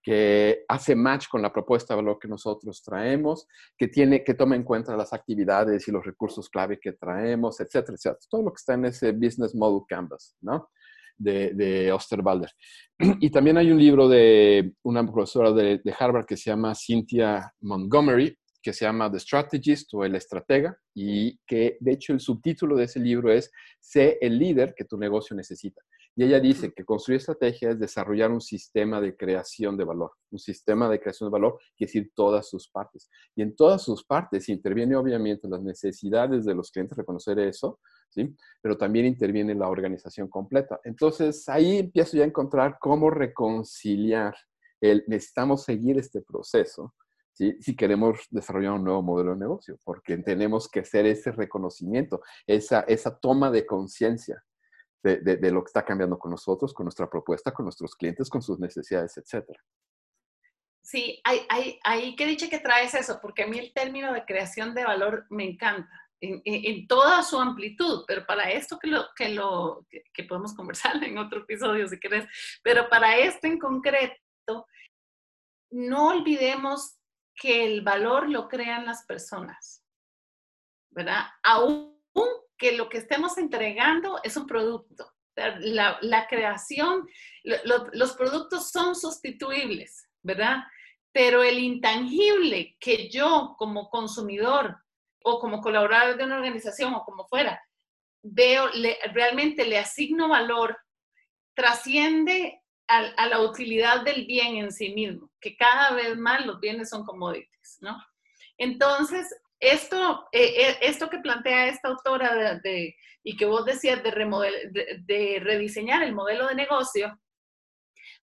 que 0.04 0.64
hace 0.68 0.94
match 0.94 1.28
con 1.28 1.40
la 1.40 1.50
propuesta 1.50 1.94
de 1.94 2.02
valor 2.02 2.18
que 2.20 2.28
nosotros 2.28 2.82
traemos, 2.82 3.48
que, 3.78 3.88
tiene, 3.88 4.22
que 4.22 4.34
toma 4.34 4.54
en 4.54 4.62
cuenta 4.62 4.94
las 4.94 5.14
actividades 5.14 5.88
y 5.88 5.92
los 5.92 6.04
recursos 6.04 6.50
clave 6.50 6.78
que 6.78 6.92
traemos, 6.92 7.58
etcétera, 7.58 7.94
etcétera. 7.94 8.18
Todo 8.28 8.42
lo 8.42 8.50
que 8.50 8.58
está 8.58 8.74
en 8.74 8.84
ese 8.84 9.12
Business 9.12 9.54
Model 9.54 9.80
Canvas, 9.88 10.36
¿no? 10.42 10.68
De, 11.16 11.54
de 11.54 11.90
Osterwalder. 11.90 12.50
Y 13.20 13.30
también 13.30 13.56
hay 13.56 13.70
un 13.72 13.78
libro 13.78 14.06
de 14.06 14.74
una 14.82 15.10
profesora 15.10 15.52
de, 15.52 15.80
de 15.82 15.94
Harvard 15.98 16.26
que 16.26 16.36
se 16.36 16.50
llama 16.50 16.74
Cynthia 16.74 17.50
Montgomery, 17.62 18.36
que 18.64 18.72
se 18.72 18.86
llama 18.86 19.12
The 19.12 19.20
Strategist 19.20 19.92
o 19.92 20.04
El 20.06 20.14
Estratega, 20.14 20.76
y 20.94 21.38
que 21.46 21.76
de 21.80 21.92
hecho 21.92 22.14
el 22.14 22.20
subtítulo 22.20 22.76
de 22.76 22.84
ese 22.84 22.98
libro 22.98 23.30
es 23.30 23.52
Sé 23.78 24.16
el 24.22 24.38
líder 24.38 24.74
que 24.74 24.86
tu 24.86 24.96
negocio 24.96 25.36
necesita. 25.36 25.82
Y 26.16 26.24
ella 26.24 26.40
dice 26.40 26.72
que 26.72 26.84
construir 26.84 27.18
estrategia 27.18 27.70
es 27.70 27.78
desarrollar 27.78 28.30
un 28.30 28.40
sistema 28.40 29.00
de 29.00 29.16
creación 29.16 29.76
de 29.76 29.84
valor, 29.84 30.12
un 30.30 30.38
sistema 30.38 30.88
de 30.88 30.98
creación 30.98 31.28
de 31.28 31.32
valor, 31.32 31.58
quiere 31.76 31.92
decir 31.92 32.12
todas 32.14 32.48
sus 32.48 32.68
partes. 32.68 33.10
Y 33.36 33.42
en 33.42 33.54
todas 33.54 33.82
sus 33.82 34.04
partes 34.04 34.48
interviene 34.48 34.96
obviamente 34.96 35.46
las 35.48 35.60
necesidades 35.60 36.46
de 36.46 36.54
los 36.54 36.70
clientes, 36.70 36.96
reconocer 36.96 37.38
eso, 37.40 37.80
¿sí? 38.08 38.34
Pero 38.62 38.78
también 38.78 39.04
interviene 39.04 39.54
la 39.54 39.68
organización 39.68 40.28
completa. 40.28 40.80
Entonces 40.84 41.46
ahí 41.48 41.78
empiezo 41.78 42.16
ya 42.16 42.22
a 42.22 42.28
encontrar 42.28 42.78
cómo 42.80 43.10
reconciliar 43.10 44.34
el 44.80 45.04
necesitamos 45.06 45.64
seguir 45.64 45.98
este 45.98 46.22
proceso, 46.22 46.94
¿sí? 47.34 47.56
si 47.60 47.76
queremos 47.76 48.26
desarrollar 48.30 48.72
un 48.72 48.84
nuevo 48.84 49.02
modelo 49.02 49.32
de 49.32 49.40
negocio, 49.40 49.78
porque 49.84 50.16
tenemos 50.18 50.68
que 50.68 50.80
hacer 50.80 51.06
ese 51.06 51.32
reconocimiento, 51.32 52.22
esa, 52.46 52.80
esa 52.80 53.18
toma 53.18 53.50
de 53.50 53.66
conciencia 53.66 54.42
de, 55.02 55.50
lo 55.50 55.62
que 55.62 55.68
está 55.68 55.84
cambiando 55.84 56.18
con 56.18 56.30
nosotros, 56.30 56.72
con 56.72 56.84
nuestra 56.84 57.10
propuesta, 57.10 57.52
con 57.52 57.66
nuestros 57.66 57.94
clientes, 57.94 58.30
con 58.30 58.40
sus 58.40 58.58
necesidades, 58.58 59.16
etcétera. 59.18 59.62
Sí, 60.82 61.20
hay, 61.24 61.46
hay, 61.48 61.78
hay 61.84 62.16
que 62.16 62.26
dicho 62.26 62.48
que 62.48 62.58
traes 62.58 62.94
eso, 62.94 63.18
porque 63.20 63.42
a 63.42 63.46
mí 63.46 63.58
el 63.58 63.72
término 63.74 64.12
de 64.12 64.24
creación 64.24 64.74
de 64.74 64.84
valor 64.84 65.26
me 65.30 65.44
encanta. 65.44 65.90
En, 66.20 66.40
en, 66.44 66.86
toda 66.86 67.22
su 67.22 67.38
amplitud, 67.38 68.04
pero 68.06 68.24
para 68.24 68.50
esto 68.50 68.78
que, 68.78 68.86
lo, 68.86 69.04
que, 69.14 69.28
lo, 69.28 69.86
que, 69.90 70.24
podemos 70.24 70.54
conversar 70.54 71.02
en 71.04 71.18
otro 71.18 71.40
episodio 71.40 71.86
si 71.86 72.00
querés, 72.00 72.26
pero 72.62 72.88
para 72.88 73.18
esto 73.18 73.46
en 73.46 73.58
concreto, 73.58 74.66
no 75.70 76.08
olvidemos 76.08 76.96
que 77.34 77.64
el 77.64 77.82
valor 77.82 78.30
lo 78.30 78.48
crean 78.48 78.86
las 78.86 79.04
personas, 79.04 79.84
¿verdad? 80.90 81.24
Aún 81.42 81.94
que 82.56 82.72
lo 82.72 82.88
que 82.88 82.98
estemos 82.98 83.36
entregando 83.38 84.20
es 84.22 84.36
un 84.36 84.46
producto. 84.46 85.10
La, 85.34 86.26
creación, 86.28 87.08
los 87.42 88.12
productos 88.12 88.70
son 88.70 88.94
sustituibles, 88.94 90.08
¿verdad? 90.22 90.58
Pero 91.12 91.42
el 91.42 91.58
intangible 91.58 92.76
que 92.78 93.08
yo 93.08 93.56
como 93.58 93.90
consumidor 93.90 94.78
o 95.24 95.40
como 95.40 95.60
colaborador 95.60 96.16
de 96.16 96.24
una 96.24 96.36
organización 96.36 96.94
o 96.94 97.04
como 97.04 97.26
fuera, 97.26 97.60
veo, 98.22 98.70
realmente 99.12 99.64
le 99.64 99.78
asigno 99.78 100.28
valor, 100.28 100.78
trasciende 101.54 102.62
a, 102.88 103.26
la 103.26 103.40
utilidad 103.40 104.02
del 104.02 104.26
bien 104.26 104.56
en 104.56 104.72
sí 104.72 104.94
mismo, 104.94 105.30
que 105.40 105.56
cada 105.56 105.92
vez 105.92 106.16
más 106.16 106.44
los 106.44 106.60
bienes 106.60 106.90
son 106.90 107.04
commodities, 107.04 107.78
¿no? 107.80 107.96
Entonces, 108.58 109.26
esto, 109.58 110.28
eh, 110.32 110.68
eh, 110.68 110.78
esto 110.82 111.08
que 111.08 111.18
plantea 111.18 111.68
esta 111.68 111.88
autora 111.88 112.58
de, 112.62 112.94
y 113.22 113.36
que 113.36 113.46
vos 113.46 113.64
decías 113.64 114.02
de, 114.02 114.10
de, 115.06 115.40
rediseñar 115.42 116.02
el 116.02 116.14
modelo 116.14 116.46
de 116.46 116.54
negocio, 116.54 117.18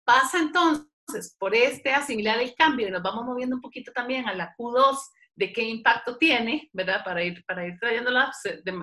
pasa 0.05 0.39
entonces 0.39 1.37
por 1.39 1.55
este 1.55 1.93
asimilar 1.93 2.41
el 2.41 2.55
cambio 2.55 2.89
y 2.89 2.91
nos 2.91 3.03
vamos 3.03 3.25
moviendo 3.25 3.57
un 3.57 3.63
poquito 3.63 3.93
también 3.93 4.29
a 4.29 4.35
la 4.35 4.55
Q2 4.57 4.99
de 5.37 5.53
qué 5.53 5.63
impacto 5.63 6.17
tiene, 6.17 6.71
¿verdad? 6.73 7.03
Para 7.05 7.23
ir, 7.25 7.45
para 7.45 7.67
ir 7.67 7.77
trayéndolas 7.81 8.41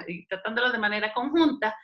y 0.08 0.28
tratándolas 0.28 0.74
de 0.74 0.80
manera 0.80 1.14
conjunta, 1.14 1.76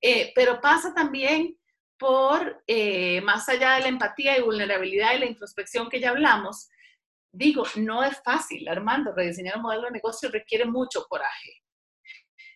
eh, 0.00 0.32
pero 0.34 0.60
pasa 0.60 0.94
también 0.94 1.54
por, 1.98 2.62
eh, 2.66 3.20
más 3.22 3.48
allá 3.48 3.74
de 3.74 3.82
la 3.82 3.88
empatía 3.88 4.38
y 4.38 4.42
vulnerabilidad 4.42 5.14
y 5.14 5.20
la 5.20 5.26
introspección 5.26 5.88
que 5.88 6.00
ya 6.00 6.10
hablamos, 6.10 6.68
digo, 7.34 7.64
no 7.76 8.02
es 8.02 8.20
fácil, 8.22 8.68
Armando, 8.68 9.12
rediseñar 9.12 9.56
un 9.56 9.62
modelo 9.62 9.84
de 9.84 9.92
negocio 9.92 10.30
requiere 10.30 10.64
mucho 10.64 11.04
coraje, 11.08 11.62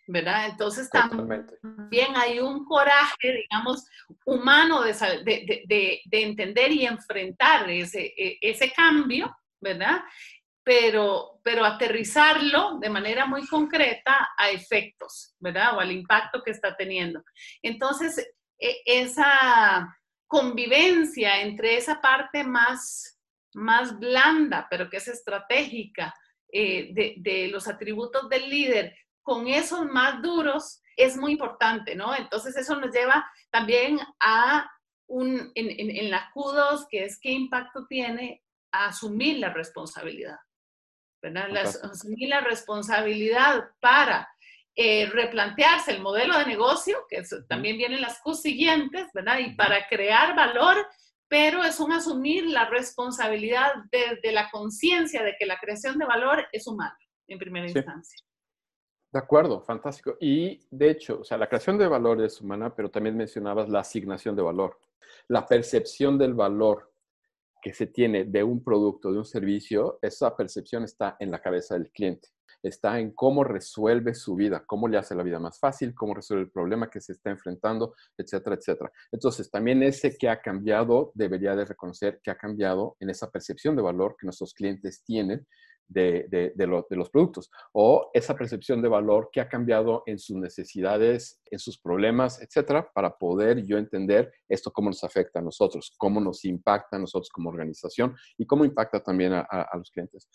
¿verdad? 0.07 0.47
Entonces 0.47 0.89
también 0.89 2.17
hay 2.17 2.39
un 2.41 2.65
coraje, 2.65 3.45
digamos, 3.51 3.87
humano 4.25 4.83
de, 4.83 4.93
de, 5.25 6.01
de, 6.05 6.23
entender 6.23 6.73
y 6.73 6.87
enfrentar 6.87 7.69
ese, 7.69 8.15
e, 8.17 8.39
ese 8.41 8.73
cambio, 8.73 9.37
¿verdad? 9.61 10.03
Pero, 10.65 11.41
pero 11.43 11.65
aterrizarlo 11.65 12.79
de 12.79 12.91
manera 12.91 13.27
muy 13.27 13.47
concreta 13.47 14.31
a 14.37 14.51
efectos, 14.51 15.35
¿verdad? 15.39 15.77
O 15.77 15.81
al 15.81 15.91
impacto 15.91 16.43
que 16.43 16.51
está 16.51 16.77
teniendo. 16.77 17.23
Entonces, 17.63 18.33
esa 18.59 19.99
convivencia 20.27 21.41
entre 21.41 21.77
esa 21.77 22.01
parte 22.01 22.45
más, 22.45 23.19
más 23.55 23.99
blanda, 23.99 24.67
pero 24.71 24.89
que 24.91 24.99
es 24.99 25.09
estratégica, 25.09 26.15
eh, 26.51 27.17
de, 27.17 27.49
los 27.49 27.69
atributos 27.69 28.29
del 28.29 28.49
líder, 28.49 28.97
con 29.23 29.49
esos 29.49 29.85
más 29.87 30.23
duros, 30.23 30.83
es 30.97 31.17
muy 31.17 31.33
importante, 31.33 31.95
¿no? 31.95 32.15
Entonces 32.15 32.57
eso 32.57 32.77
nos 32.77 32.91
lleva 32.93 33.31
también 33.51 33.99
a 34.21 34.71
un, 35.07 35.53
en, 35.55 36.11
la 36.11 36.31
Q2, 36.35 36.87
que 36.91 37.05
es 37.05 37.19
qué 37.21 37.31
impacto 37.31 37.87
tiene 37.87 38.43
a 38.73 38.87
asumir 38.87 39.39
la 39.39 39.53
responsabilidad, 39.53 40.39
¿verdad? 41.23 41.55
asumir 41.57 42.29
la 42.29 42.41
responsabilidad 42.41 43.71
para 43.81 44.29
eh, 44.81 45.07
replantearse 45.07 45.91
el 45.91 46.01
modelo 46.01 46.39
de 46.39 46.47
negocio, 46.47 46.99
que 47.09 47.25
también 47.49 47.77
vienen 47.77 48.01
las 48.01 48.21
Q 48.21 48.35
siguientes, 48.35 49.09
¿verdad? 49.13 49.41
Y 49.41 49.57
para 49.57 49.89
crear 49.89 50.37
valor, 50.37 50.77
pero 51.27 51.65
es 51.65 51.81
un 51.81 51.91
asumir 51.91 52.47
la 52.47 52.71
responsabilidad 52.71 53.73
de, 53.91 54.31
la 54.31 54.49
conciencia 54.53 55.25
de 55.25 55.35
que 55.37 55.47
la 55.47 55.59
creación 55.59 55.99
de 55.99 56.07
valor 56.07 56.47
es 56.53 56.69
humana, 56.69 56.97
en 57.27 57.41
primera 57.41 57.67
instancia. 57.67 58.21
De 59.11 59.19
acuerdo, 59.19 59.61
fantástico. 59.63 60.17
Y 60.21 60.61
de 60.71 60.91
hecho, 60.91 61.23
o 61.23 61.25
sea, 61.25 61.39
la 61.39 61.49
creación 61.49 61.77
de 61.77 61.89
valor 61.89 62.23
es 62.23 62.41
humana, 62.41 62.73
pero 62.73 62.89
también 62.89 63.17
mencionabas 63.17 63.69
la 63.69 63.81
asignación 63.81 64.37
de 64.37 64.43
valor. 64.43 64.79
La 65.27 65.45
percepción 65.45 66.17
del 66.19 66.35
valor 66.35 66.93
que 67.61 67.75
se 67.75 67.89
tiene 67.89 68.27
de 68.27 68.45
un 68.45 68.63
producto, 68.63 69.11
de 69.11 69.19
un 69.19 69.25
servicio, 69.25 69.99
esa 70.03 70.37
percepción 70.37 70.85
está 70.85 71.17
en 71.19 71.33
la 71.33 71.41
cabeza 71.41 71.75
del 71.75 71.91
cliente 71.91 72.29
está 72.63 72.99
en 72.99 73.13
cómo 73.13 73.45
resuelve 73.45 74.15
su 74.15 74.35
vida, 74.35 74.65
cómo 74.67 74.89
le 74.89 74.99
hace 74.99 75.15
la 75.15 75.23
vida 75.23 75.39
más 75.39 75.59
fácil, 75.59 75.95
cómo 75.95 76.15
resuelve 76.15 76.45
el 76.45 76.51
problema 76.51 76.91
que 76.91 77.01
se 77.01 77.13
está 77.13 77.31
enfrentando, 77.31 77.95
etcétera, 78.17 78.57
etcétera. 78.57 78.93
Entonces, 79.13 79.51
también 79.51 79.83
ese 79.83 80.17
que 80.17 80.29
ha 80.29 80.41
cambiado 80.41 81.13
debería 81.15 81.55
de 81.55 81.65
reconocer 81.65 82.21
que 82.23 82.31
ha 82.31 82.37
cambiado 82.37 82.97
en 83.01 83.11
esa 83.11 83.31
percepción 83.31 83.77
de 83.77 83.83
valor 83.83 84.17
que 84.19 84.27
nuestros 84.27 84.55
clientes 84.55 85.03
tienen 85.05 85.47
de, 85.89 86.53
de, 86.55 86.67
los 86.67 87.11
productos 87.11 87.51
o 87.73 88.11
esa 88.13 88.37
percepción 88.37 88.83
de 88.83 88.89
valor 88.89 89.31
que 89.33 89.41
ha 89.41 89.49
cambiado 89.49 90.03
en 90.07 90.19
sus 90.19 90.37
necesidades, 90.37 91.41
en 91.51 91.59
sus 91.59 91.79
problemas, 91.79 92.41
etcétera, 92.43 92.91
para 92.93 93.17
poder 93.17 93.65
yo 93.65 93.79
entender 93.79 94.31
esto 94.49 94.71
cómo 94.71 94.91
nos 94.91 95.03
afecta 95.03 95.39
a 95.39 95.43
nosotros, 95.43 95.95
cómo 95.97 96.21
nos 96.21 96.45
impacta 96.45 96.97
a 96.97 97.01
nosotros 97.01 97.31
como 97.31 97.49
organización 97.49 98.15
y 98.37 98.47
cómo 98.47 98.65
impacta 98.65 99.03
también 99.03 99.33
a 99.33 99.71
los 99.77 99.91
clientes. 99.91 100.29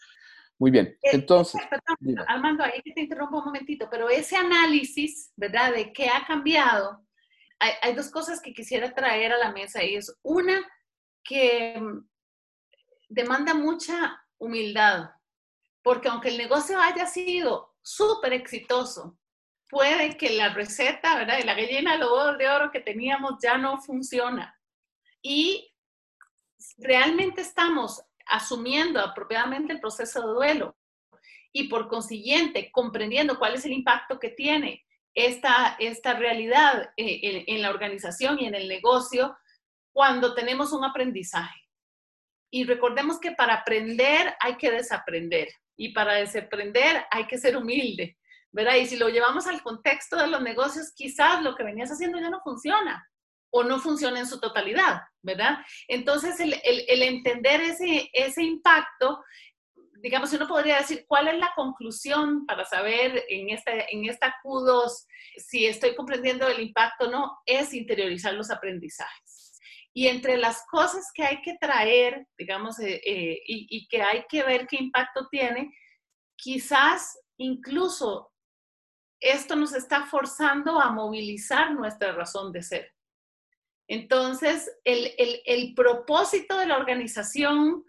Muy 0.64 0.72
bien, 0.72 0.98
eh, 1.02 1.10
entonces... 1.12 1.62
Perdón, 1.70 2.26
Armando, 2.26 2.64
ahí 2.64 2.82
te 2.82 3.02
interrumpo 3.02 3.40
un 3.40 3.44
momentito, 3.48 3.90
pero 3.92 4.08
ese 4.08 4.38
análisis, 4.38 5.34
¿verdad? 5.36 5.74
De 5.74 5.92
qué 5.92 6.08
ha 6.08 6.26
cambiado, 6.26 7.06
hay, 7.60 7.94
dos 7.94 8.10
cosas 8.10 8.40
que 8.40 8.54
quisiera 8.54 8.96
traer 8.96 9.34
a 9.34 9.38
la 9.38 9.52
mesa 9.52 9.84
y 9.84 9.96
es 9.96 10.18
una 10.24 10.66
que 11.22 11.78
mm, 11.78 12.08
demanda 13.10 13.54
mucha 13.54 14.26
humildad, 14.38 15.10
porque 15.82 16.08
aunque 16.08 16.30
el 16.30 16.38
negocio 16.38 16.80
haya 16.80 17.08
sido 17.08 17.76
súper 17.82 18.32
exitoso, 18.32 19.20
puede 19.70 20.16
que 20.16 20.30
la 20.30 20.54
receta, 20.54 21.18
¿verdad? 21.18 21.40
De 21.40 21.44
la 21.44 21.56
gallina 21.56 21.92
de 21.92 21.98
los 21.98 22.38
de 22.38 22.48
oro 22.48 22.72
que 22.72 22.80
teníamos 22.80 23.34
ya 23.44 23.58
no 23.58 23.82
funciona. 23.82 24.58
Y 25.22 25.76
realmente 26.78 27.42
estamos 27.42 28.02
asumiendo 28.28 29.00
apropiadamente 29.00 29.74
el 29.74 29.80
proceso 29.80 30.22
de 30.22 30.34
duelo 30.34 30.78
y 31.52 31.68
por 31.68 31.88
consiguiente 31.88 32.72
comprendiendo 32.72 33.38
cuál 33.38 33.56
es 33.56 33.66
el 33.66 33.74
impacto 33.74 34.20
que 34.20 34.30
tiene 34.30 34.84
esta, 35.14 35.76
esta 35.80 36.14
realidad 36.16 36.92
eh, 36.98 37.46
en, 37.48 37.62
la 37.62 37.70
organización 37.70 38.40
y 38.40 38.46
en 38.48 38.56
el 38.56 38.68
negocio 38.68 39.38
cuando 39.92 40.34
tenemos 40.34 40.74
un 40.74 40.84
aprendizaje. 40.84 41.60
Y 42.52 42.66
recordemos 42.66 43.20
que 43.20 43.32
para 43.32 43.56
aprender 43.56 44.36
hay 44.40 44.58
que 44.58 44.72
desaprender 44.72 45.50
y 45.78 45.94
para 45.94 46.14
desaprender 46.14 47.06
hay 47.12 47.28
que 47.28 47.38
ser 47.38 47.56
humilde, 47.58 48.18
¿verdad? 48.52 48.76
Y 48.76 48.88
si 48.88 48.98
lo 48.98 49.10
llevamos 49.10 49.46
al 49.46 49.62
contexto 49.62 50.18
de 50.18 50.28
los 50.28 50.42
negocios, 50.42 50.92
quizás 50.96 51.44
lo 51.44 51.56
que 51.56 51.64
venías 51.64 51.92
haciendo 51.92 52.20
ya 52.20 52.30
no 52.30 52.42
funciona 52.42 53.08
o 53.56 53.64
no 53.64 53.80
funciona 53.80 54.20
en 54.20 54.26
su 54.26 54.40
totalidad, 54.40 55.04
¿verdad? 55.22 55.60
Entonces, 55.88 56.40
el, 56.40 57.04
entender 57.04 57.62
ese, 57.62 58.42
impacto, 58.42 59.24
digamos, 60.02 60.34
uno 60.34 60.48
podría 60.48 60.78
decir, 60.78 61.06
¿cuál 61.08 61.28
es 61.28 61.38
la 61.38 61.54
conclusión 61.56 62.48
para 62.48 62.66
saber 62.66 63.24
en 63.30 63.52
esta, 63.52 63.72
en 63.72 64.06
esta 64.06 64.36
Q2 64.44 64.92
si 65.38 65.68
estoy 65.68 65.94
comprendiendo 65.94 66.48
el 66.48 66.62
impacto 66.62 67.06
o 67.06 67.12
no? 67.12 67.32
Es 67.46 67.76
interiorizar 67.76 68.34
los 68.34 68.50
aprendizajes. 68.50 69.52
Y 69.94 70.08
entre 70.08 70.38
las 70.38 70.66
cosas 70.66 71.12
que 71.14 71.24
hay 71.24 71.40
que 71.44 71.56
traer, 71.62 72.26
digamos, 72.36 72.80
eh, 72.80 73.00
eh, 73.06 73.40
y, 73.46 73.68
y 73.70 73.88
que 73.88 74.02
hay 74.02 74.26
que 74.28 74.42
ver 74.42 74.66
qué 74.66 74.78
impacto 74.78 75.28
tiene, 75.30 75.72
quizás 76.36 77.20
incluso 77.38 78.34
esto 79.20 79.56
nos 79.56 79.76
está 79.76 80.08
forzando 80.08 80.82
a 80.82 80.90
movilizar 80.90 81.72
nuestra 81.76 82.14
razón 82.14 82.52
de 82.52 82.64
ser. 82.64 82.94
Entonces, 83.94 84.72
el, 84.86 85.76
propósito 85.76 86.58
de 86.58 86.66
la 86.66 86.78
organización 86.78 87.86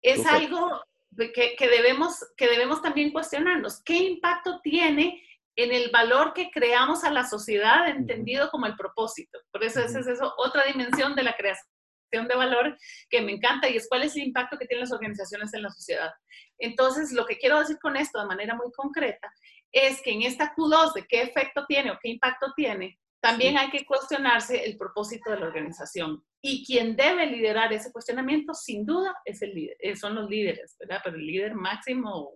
es 0.00 0.24
algo 0.24 0.82
que, 1.14 1.68
debemos, 1.68 2.24
que 2.38 2.48
debemos 2.48 2.80
también 2.80 3.12
cuestionarnos. 3.12 3.82
¿Qué 3.84 3.98
impacto 3.98 4.60
tiene 4.62 5.22
en 5.56 5.72
el 5.72 5.90
valor 5.90 6.32
que 6.32 6.50
creamos 6.50 7.04
a 7.04 7.10
la 7.10 7.26
sociedad, 7.26 7.86
entendido 7.86 8.48
como 8.48 8.64
el 8.64 8.76
propósito? 8.76 9.38
Por 9.50 9.62
eso 9.62 9.80
esa 9.80 10.00
es 10.00 10.06
eso, 10.06 10.32
otra 10.38 10.64
dimensión 10.64 11.14
de 11.14 11.22
la 11.22 11.36
creación 11.36 11.68
de 12.10 12.34
valor 12.34 12.78
que 13.10 13.20
me 13.20 13.32
encanta 13.32 13.68
y 13.68 13.76
es 13.76 13.86
cuál 13.90 14.04
es 14.04 14.16
el 14.16 14.22
impacto 14.22 14.56
que 14.56 14.66
tienen 14.66 14.84
las 14.84 14.92
organizaciones 14.92 15.52
en 15.52 15.64
la 15.64 15.70
sociedad. 15.70 16.12
Entonces, 16.56 17.12
lo 17.12 17.26
que 17.26 17.36
quiero 17.36 17.58
decir 17.58 17.78
con 17.78 17.96
esto 17.98 18.18
de 18.18 18.26
manera 18.26 18.54
muy 18.54 18.72
concreta 18.72 19.30
es 19.70 20.00
que 20.00 20.12
en 20.12 20.22
esta 20.22 20.54
Q2 20.54 20.94
de 20.94 21.06
qué 21.06 21.20
efecto 21.20 21.66
tiene 21.66 21.90
o 21.90 21.98
qué 22.02 22.08
impacto 22.08 22.54
tiene, 22.56 22.98
también 23.22 23.56
hay 23.56 23.70
que 23.70 23.86
cuestionarse 23.86 24.64
el 24.64 24.76
propósito 24.76 25.30
de 25.30 25.38
la 25.38 25.46
organización. 25.46 26.24
Y 26.42 26.66
quien 26.66 26.96
debe 26.96 27.24
liderar 27.26 27.72
ese 27.72 27.92
cuestionamiento, 27.92 28.52
sin 28.52 28.84
duda, 28.84 29.16
es 29.24 29.40
el 29.42 29.54
líder, 29.54 29.76
eh, 29.78 29.94
son 29.94 30.16
los 30.16 30.28
líderes, 30.28 30.76
¿verdad? 30.80 31.00
Pero 31.04 31.16
el 31.16 31.24
líder 31.24 31.54
máximo, 31.54 32.32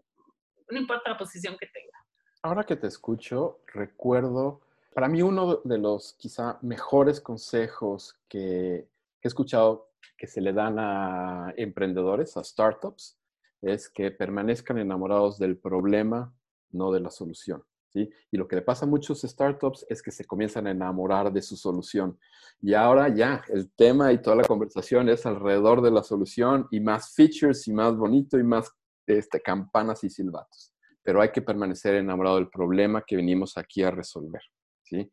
no 0.70 0.78
importa 0.78 1.10
la 1.10 1.18
posición 1.18 1.56
que 1.58 1.66
tenga. 1.66 1.98
Ahora 2.42 2.62
que 2.62 2.76
te 2.76 2.86
escucho, 2.86 3.62
recuerdo, 3.66 4.60
para 4.94 5.08
mí 5.08 5.22
uno 5.22 5.56
de 5.64 5.78
los 5.78 6.12
quizá 6.12 6.58
mejores 6.62 7.20
consejos 7.20 8.16
que 8.28 8.76
he 8.76 9.28
escuchado 9.28 9.90
que 10.16 10.28
se 10.28 10.40
le 10.40 10.52
dan 10.52 10.78
a 10.78 11.52
emprendedores, 11.56 12.36
a 12.36 12.44
startups, 12.44 13.18
es 13.60 13.88
que 13.88 14.12
permanezcan 14.12 14.78
enamorados 14.78 15.36
del 15.40 15.58
problema, 15.58 16.32
no 16.70 16.92
de 16.92 17.00
la 17.00 17.10
solución. 17.10 17.64
Y 18.02 18.36
lo 18.36 18.46
que 18.46 18.56
le 18.56 18.62
pasa 18.62 18.84
a 18.84 18.88
muchos 18.88 19.22
startups 19.22 19.86
es 19.88 20.02
que 20.02 20.10
se 20.10 20.24
comienzan 20.24 20.66
a 20.66 20.70
enamorar 20.70 21.32
de 21.32 21.42
su 21.42 21.56
solución. 21.56 22.18
Y 22.60 22.74
ahora 22.74 23.08
ya, 23.08 23.42
el 23.48 23.70
tema 23.72 24.12
y 24.12 24.20
toda 24.20 24.36
la 24.36 24.44
conversación 24.44 25.08
es 25.08 25.24
alrededor 25.26 25.82
de 25.82 25.90
la 25.90 26.02
solución 26.02 26.66
y 26.70 26.80
más 26.80 27.14
features 27.14 27.66
y 27.68 27.72
más 27.72 27.96
bonito 27.96 28.38
y 28.38 28.42
más 28.42 28.70
este, 29.06 29.40
campanas 29.40 30.02
y 30.04 30.10
silbatos. 30.10 30.72
pero 31.02 31.20
hay 31.20 31.30
que 31.30 31.40
permanecer 31.40 31.94
enamorado 31.94 32.36
del 32.36 32.48
problema 32.48 33.04
que 33.06 33.14
venimos 33.14 33.56
aquí 33.56 33.84
a 33.84 33.92
resolver, 33.92 34.42
¿sí? 34.82 35.08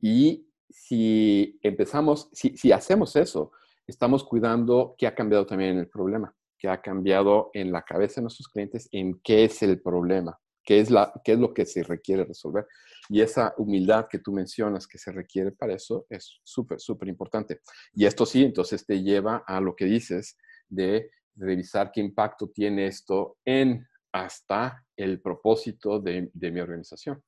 Y 0.00 0.46
si 0.70 1.58
empezamos, 1.62 2.28
si, 2.32 2.56
si 2.56 2.70
hacemos 2.70 3.16
eso, 3.16 3.50
estamos 3.86 4.22
cuidando 4.22 4.94
qué 4.96 5.08
ha 5.08 5.14
cambiado 5.16 5.44
también 5.44 5.72
en 5.72 5.78
el 5.78 5.88
problema, 5.88 6.32
qué 6.56 6.68
ha 6.68 6.80
cambiado 6.80 7.50
en 7.54 7.72
la 7.72 7.82
cabeza 7.82 8.20
de 8.20 8.22
nuestros 8.22 8.46
clientes, 8.46 8.88
en 8.92 9.20
qué 9.24 9.44
es 9.44 9.62
el 9.64 9.82
problema, 9.82 10.38
qué 10.64 10.80
es, 10.80 10.90
la, 10.90 11.12
qué 11.24 11.32
es 11.32 11.38
lo 11.38 11.52
que 11.52 11.66
se 11.66 11.82
requiere 11.82 12.24
resolver. 12.24 12.66
Y 13.08 13.20
esa 13.20 13.54
humildad 13.58 14.06
que 14.08 14.18
tú 14.18 14.32
mencionas 14.32 14.86
que 14.86 14.98
se 14.98 15.12
requiere 15.12 15.52
para 15.52 15.74
eso 15.74 16.06
es 16.08 16.40
súper, 16.42 16.80
súper 16.80 17.08
importante. 17.08 17.60
Y 17.92 18.06
esto 18.06 18.24
sí, 18.24 18.44
entonces 18.44 18.86
te 18.86 19.02
lleva 19.02 19.44
a 19.46 19.60
lo 19.60 19.74
que 19.74 19.86
dices 19.86 20.36
de 20.68 21.10
revisar 21.34 21.90
qué 21.92 22.00
impacto 22.00 22.48
tiene 22.48 22.86
esto 22.86 23.38
en 23.44 23.86
hasta 24.12 24.84
el 24.96 25.20
propósito 25.20 25.98
de, 25.98 26.30
de 26.32 26.50
mi 26.50 26.60
organización. 26.60 27.22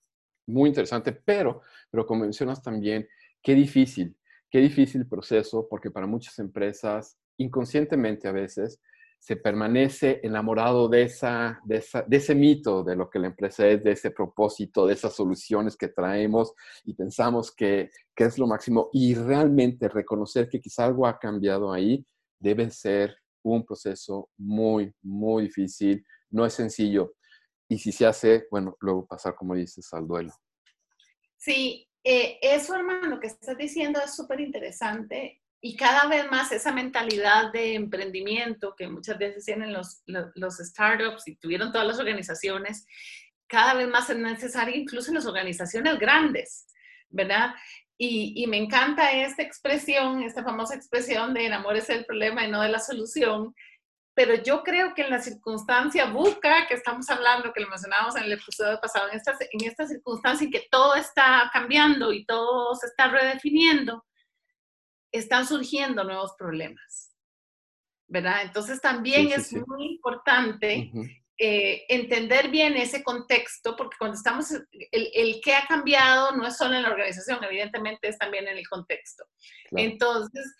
Muy 0.47 0.68
interesante, 0.68 1.12
pero, 1.12 1.62
pero 1.90 2.07
como 2.07 2.23
mencionas 2.23 2.62
también, 2.62 3.09
qué 3.42 3.55
difícil, 3.55 4.16
qué 4.51 4.61
difícil 4.61 5.07
proceso, 5.07 5.66
porque 5.68 5.90
para 5.90 6.07
muchas 6.07 6.38
empresas, 6.38 7.18
inconscientemente 7.38 8.29
a 8.29 8.33
veces, 8.33 8.81
se 9.25 9.37
permanece 9.37 10.21
enamorado 10.23 10.87
de, 10.87 11.05
esa, 11.05 11.59
de, 11.65 11.83
ese 12.11 12.35
mito 12.35 12.85
de 12.85 12.95
lo 12.95 13.09
que 13.09 13.19
la 13.19 13.29
empresa 13.29 13.67
es, 13.67 13.83
de 13.83 13.93
ese 13.93 14.11
propósito, 14.11 14.87
de 14.87 14.93
esas 14.93 15.15
soluciones 15.15 15.79
que 15.79 15.89
traemos 15.89 16.53
y 16.85 16.93
pensamos 16.93 17.51
que, 17.51 17.89
que 18.15 18.25
es 18.25 18.37
lo 18.37 18.47
máximo. 18.47 18.91
Y 18.93 19.15
realmente 19.15 19.89
reconocer 19.89 20.51
que 20.51 20.61
quizá 20.61 20.85
algo 20.85 21.07
ha 21.07 21.19
cambiado 21.19 21.73
ahí 21.73 22.05
debe 22.39 22.71
ser 22.71 23.17
un 23.43 23.65
proceso 23.65 24.29
muy, 24.37 24.95
muy 25.01 25.45
difícil, 25.45 26.05
no 26.29 26.45
es 26.45 26.53
sencillo. 26.53 27.15
Y 27.67 27.79
si 27.79 27.93
se 27.93 28.05
hace, 28.05 28.47
bueno, 28.51 28.77
luego 28.81 29.07
pasar, 29.07 29.35
como 29.35 29.55
dices, 29.55 29.91
al 29.95 30.07
duelo. 30.07 30.35
Sí, 31.39 31.89
eh, 32.03 32.39
eso, 32.43 32.75
hermano, 32.75 33.19
que 33.19 33.29
estás 33.29 33.57
diciendo 33.57 34.01
es 34.05 34.15
súper 34.15 34.41
interesante 34.41 35.41
y 35.66 35.77
cada 35.77 36.09
vez 36.09 36.31
más 36.31 36.53
esa 36.53 36.72
mentalidad 36.72 37.50
de 37.50 37.74
emprendimiento 37.74 38.77
que 38.77 38.87
muchas 38.87 39.16
veces 39.16 39.46
tienen 39.46 39.72
los, 39.72 40.03
los, 40.05 40.59
startups 40.59 41.27
y 41.27 41.37
tuvieron 41.37 41.72
todas 41.72 41.87
las 41.87 41.98
organizaciones, 41.98 42.87
cada 43.46 43.72
vez 43.72 43.88
más 43.88 44.11
es 44.11 44.18
necesaria 44.18 44.77
incluso 44.77 45.09
en 45.09 45.14
las 45.14 45.24
organizaciones 45.24 45.98
grandes, 45.98 46.66
¿verdad? 47.09 47.55
Y, 47.96 48.46
me 48.46 48.59
encanta 48.59 49.11
esta 49.12 49.42
expresión, 49.42 50.22
esta 50.22 50.44
famosa 50.44 50.74
expresión 50.74 51.33
de 51.33 51.46
enamórese 51.46 51.94
del 51.94 52.05
problema 52.05 52.44
y 52.44 52.50
no 52.50 52.61
de 52.61 52.68
la 52.68 52.79
solución, 52.79 53.55
pero 54.12 54.35
yo 54.35 54.64
creo 54.64 54.92
que 54.92 55.00
en 55.00 55.11
la 55.11 55.20
circunstancia 55.20 56.05
busca 56.05 56.66
que 56.66 56.74
estamos 56.74 57.09
hablando, 57.09 57.55
que 57.55 57.62
lo 57.62 57.70
mencionábamos 57.70 58.16
en 58.16 58.24
el 58.24 58.33
episodio 58.33 58.79
pasado, 58.83 59.09
en 59.09 59.16
esta, 59.16 59.33
en 59.40 59.66
esta 59.66 59.87
circunstancia 59.87 60.44
en 60.44 60.53
que 60.53 60.66
todo 60.70 60.94
está 60.94 61.48
cambiando 61.55 62.12
y 62.12 62.27
todo 62.27 62.74
se 62.74 62.88
está 62.88 63.09
redefiniendo, 63.09 64.05
están 65.14 65.46
surgiendo 65.46 66.03
nuevos 66.03 66.35
problemas, 66.37 67.14
¿verdad? 68.09 68.42
Entonces 68.42 68.81
también 68.81 69.31
es 69.31 69.53
muy 69.53 69.87
importante 69.87 70.90
eh, 71.38 71.85
entender 71.88 72.50
bien 72.50 72.77
ese 72.77 73.05
contexto, 73.05 73.77
porque 73.77 73.96
cuando 73.96 74.16
estamos, 74.16 74.50
el, 74.50 75.11
el 75.14 75.40
que 75.40 75.55
ha 75.55 75.66
cambiado 75.66 76.33
no 76.33 76.44
es 76.46 76.57
solo 76.57 76.74
en 76.74 76.83
la 76.83 76.90
organización, 76.90 77.42
evidentemente 77.44 78.09
es 78.09 78.18
también 78.18 78.48
en 78.48 78.59
el 78.59 78.68
contexto. 78.68 79.24
Entonces, 79.70 80.53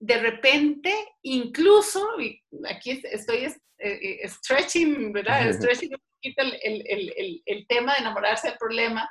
de 0.00 0.18
repente, 0.18 0.94
incluso, 1.22 2.18
y 2.18 2.40
aquí 2.66 3.02
estoy 3.04 3.44
eh, 3.44 3.52
eh, 3.78 4.28
stretching, 4.28 5.12
¿verdad? 5.12 5.52
stretching 5.52 5.92
un 5.92 6.00
poquito 6.14 6.42
el, 6.62 6.82
el, 6.86 7.42
el 7.44 7.66
tema 7.66 7.92
de 7.92 8.00
enamorarse 8.00 8.48
del 8.48 8.58
problema, 8.58 9.06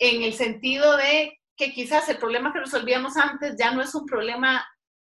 en 0.00 0.24
el 0.24 0.32
sentido 0.32 0.96
de 0.96 1.38
que 1.62 1.72
quizás 1.72 2.08
el 2.08 2.18
problema 2.18 2.52
que 2.52 2.58
resolvíamos 2.58 3.16
antes 3.16 3.54
ya 3.56 3.70
no 3.70 3.82
es 3.82 3.94
un 3.94 4.04
problema, 4.04 4.66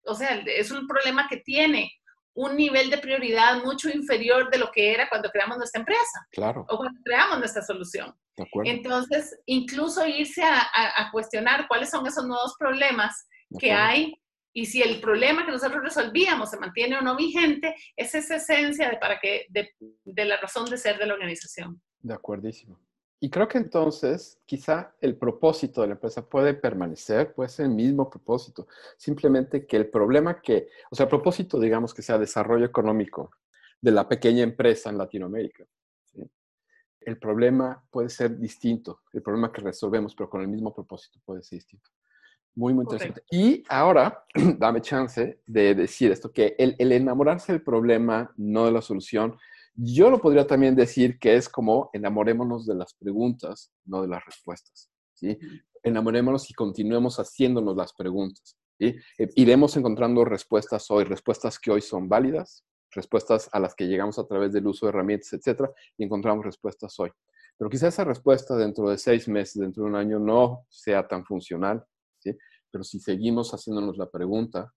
o 0.06 0.14
sea, 0.14 0.42
es 0.46 0.70
un 0.70 0.86
problema 0.86 1.28
que 1.28 1.38
tiene 1.38 1.92
un 2.34 2.56
nivel 2.56 2.88
de 2.88 2.98
prioridad 2.98 3.62
mucho 3.62 3.90
inferior 3.90 4.48
de 4.48 4.58
lo 4.58 4.70
que 4.70 4.94
era 4.94 5.10
cuando 5.10 5.28
creamos 5.28 5.58
nuestra 5.58 5.80
empresa. 5.80 6.26
Claro. 6.30 6.64
O 6.70 6.78
cuando 6.78 6.98
creamos 7.04 7.38
nuestra 7.38 7.62
solución. 7.62 8.14
Entonces, 8.64 9.38
incluso 9.44 10.06
irse 10.06 10.42
a, 10.42 11.10
cuestionar 11.12 11.66
cuáles 11.68 11.90
son 11.90 12.06
esos 12.06 12.24
nuevos 12.24 12.54
problemas 12.58 13.28
que 13.58 13.72
hay 13.72 14.14
y 14.54 14.66
si 14.66 14.80
el 14.80 15.00
problema 15.00 15.44
que 15.44 15.52
nosotros 15.52 15.82
resolvíamos 15.82 16.50
se 16.50 16.58
mantiene 16.58 16.96
o 16.96 17.02
no 17.02 17.16
vigente, 17.16 17.74
es 17.96 18.14
esa 18.14 18.36
esencia 18.36 18.88
de, 18.88 18.96
para 18.96 19.18
que, 19.18 19.46
de, 19.50 19.74
de 20.04 20.24
la 20.24 20.36
razón 20.38 20.70
de 20.70 20.78
ser 20.78 20.96
de 20.98 21.06
la 21.06 21.14
organización. 21.14 21.82
De 22.00 22.14
acuerdísimo. 22.14 22.78
Y 23.20 23.30
creo 23.30 23.48
que 23.48 23.58
entonces 23.58 24.40
quizá 24.46 24.94
el 25.00 25.16
propósito 25.16 25.80
de 25.80 25.88
la 25.88 25.94
empresa 25.94 26.28
puede 26.28 26.54
permanecer, 26.54 27.34
puede 27.34 27.48
ser 27.48 27.66
el 27.66 27.72
mismo 27.72 28.08
propósito, 28.08 28.68
simplemente 28.96 29.66
que 29.66 29.76
el 29.76 29.88
problema 29.88 30.40
que, 30.40 30.68
o 30.90 30.94
sea, 30.94 31.04
el 31.04 31.10
propósito, 31.10 31.58
digamos, 31.58 31.92
que 31.92 32.02
sea 32.02 32.18
desarrollo 32.18 32.64
económico 32.64 33.30
de 33.80 33.90
la 33.90 34.08
pequeña 34.08 34.42
empresa 34.42 34.90
en 34.90 34.98
Latinoamérica. 34.98 35.64
El 37.00 37.18
problema 37.18 37.82
puede 37.90 38.08
ser 38.08 38.38
distinto, 38.38 39.00
el 39.12 39.22
problema 39.22 39.50
que 39.50 39.62
resolvemos, 39.62 40.14
pero 40.14 40.28
con 40.28 40.42
el 40.42 40.48
mismo 40.48 40.74
propósito 40.74 41.18
puede 41.24 41.42
ser 41.42 41.58
distinto. 41.58 41.90
Muy, 42.54 42.74
muy 42.74 42.82
interesante. 42.82 43.22
Y 43.30 43.64
ahora, 43.68 44.24
dame 44.58 44.80
chance 44.80 45.40
de 45.46 45.74
decir 45.74 46.12
esto, 46.12 46.30
que 46.30 46.54
el, 46.58 46.76
el 46.78 46.92
enamorarse 46.92 47.52
del 47.52 47.62
problema, 47.62 48.32
no 48.36 48.66
de 48.66 48.72
la 48.72 48.82
solución, 48.82 49.38
yo 49.80 50.10
lo 50.10 50.20
podría 50.20 50.46
también 50.46 50.74
decir 50.74 51.20
que 51.20 51.36
es 51.36 51.48
como 51.48 51.88
enamorémonos 51.92 52.66
de 52.66 52.74
las 52.74 52.94
preguntas, 52.94 53.72
no 53.84 54.02
de 54.02 54.08
las 54.08 54.24
respuestas. 54.24 54.90
¿sí? 55.14 55.38
Enamorémonos 55.84 56.50
y 56.50 56.54
continuemos 56.54 57.18
haciéndonos 57.20 57.76
las 57.76 57.92
preguntas. 57.92 58.56
¿sí? 58.78 58.96
Eh, 59.18 59.28
iremos 59.36 59.76
encontrando 59.76 60.24
respuestas 60.24 60.90
hoy, 60.90 61.04
respuestas 61.04 61.60
que 61.60 61.70
hoy 61.70 61.80
son 61.80 62.08
válidas, 62.08 62.64
respuestas 62.90 63.48
a 63.52 63.60
las 63.60 63.76
que 63.76 63.86
llegamos 63.86 64.18
a 64.18 64.26
través 64.26 64.52
del 64.52 64.66
uso 64.66 64.86
de 64.86 64.90
herramientas, 64.90 65.32
etcétera, 65.32 65.70
y 65.96 66.04
encontramos 66.04 66.44
respuestas 66.44 66.98
hoy. 66.98 67.10
Pero 67.56 67.70
quizá 67.70 67.86
esa 67.86 68.04
respuesta 68.04 68.56
dentro 68.56 68.88
de 68.88 68.98
seis 68.98 69.28
meses, 69.28 69.60
dentro 69.60 69.84
de 69.84 69.90
un 69.90 69.96
año, 69.96 70.18
no 70.18 70.66
sea 70.68 71.06
tan 71.06 71.24
funcional. 71.24 71.84
Pero 72.70 72.84
si 72.84 73.00
seguimos 73.00 73.52
haciéndonos 73.52 73.96
la 73.96 74.10
pregunta, 74.10 74.72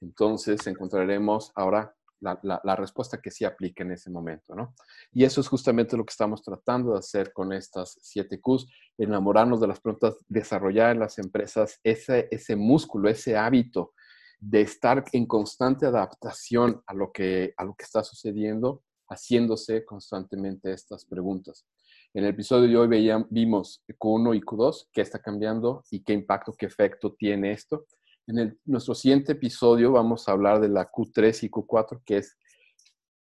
entonces 0.00 0.66
encontraremos 0.66 1.52
ahora 1.54 1.95
la, 2.20 2.76
respuesta 2.76 3.20
que 3.20 3.30
sí 3.30 3.44
aplique 3.44 3.82
en 3.82 3.92
ese 3.92 4.10
momento, 4.10 4.54
¿no? 4.54 4.74
Y 5.12 5.24
eso 5.24 5.40
es 5.40 5.48
justamente 5.48 5.96
lo 5.96 6.04
que 6.04 6.12
estamos 6.12 6.42
tratando 6.42 6.92
de 6.92 6.98
hacer 6.98 7.32
con 7.32 7.52
estas 7.52 7.98
siete 8.02 8.40
Qs, 8.40 8.66
enamorarnos 8.98 9.60
de 9.60 9.68
las 9.68 9.80
preguntas, 9.80 10.16
desarrollar 10.28 10.92
en 10.92 11.00
las 11.00 11.18
empresas 11.18 11.78
ese, 11.82 12.28
ese 12.30 12.56
músculo, 12.56 13.08
ese 13.08 13.36
hábito 13.36 13.92
de 14.38 14.62
estar 14.62 15.04
en 15.12 15.26
constante 15.26 15.86
adaptación 15.86 16.82
a 16.86 16.94
lo 16.94 17.10
que, 17.12 17.54
a 17.56 17.64
lo 17.64 17.74
que 17.74 17.84
está 17.84 18.02
sucediendo, 18.02 18.82
haciéndose 19.08 19.84
constantemente 19.84 20.72
estas 20.72 21.04
preguntas. 21.04 21.66
En 22.14 22.24
el 22.24 22.30
episodio 22.30 22.68
de 22.68 22.76
hoy 22.76 22.88
veíamos, 22.88 23.28
vimos 23.30 23.84
Q1 23.86 24.36
y 24.36 24.40
Q2, 24.40 24.88
qué 24.92 25.02
está 25.02 25.20
cambiando 25.20 25.84
y 25.90 26.02
qué 26.02 26.12
impacto, 26.12 26.52
qué 26.52 26.66
efecto 26.66 27.14
tiene 27.14 27.52
esto. 27.52 27.86
En 28.26 28.58
nuestro 28.64 28.94
siguiente 28.94 29.32
episodio 29.32 29.92
vamos 29.92 30.28
a 30.28 30.32
hablar 30.32 30.60
de 30.60 30.68
la 30.68 30.90
Q3 30.90 31.44
y 31.44 31.50
Q4, 31.50 32.02
que 32.04 32.16
es 32.18 32.36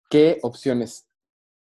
qué 0.08 0.38
opciones 0.42 1.08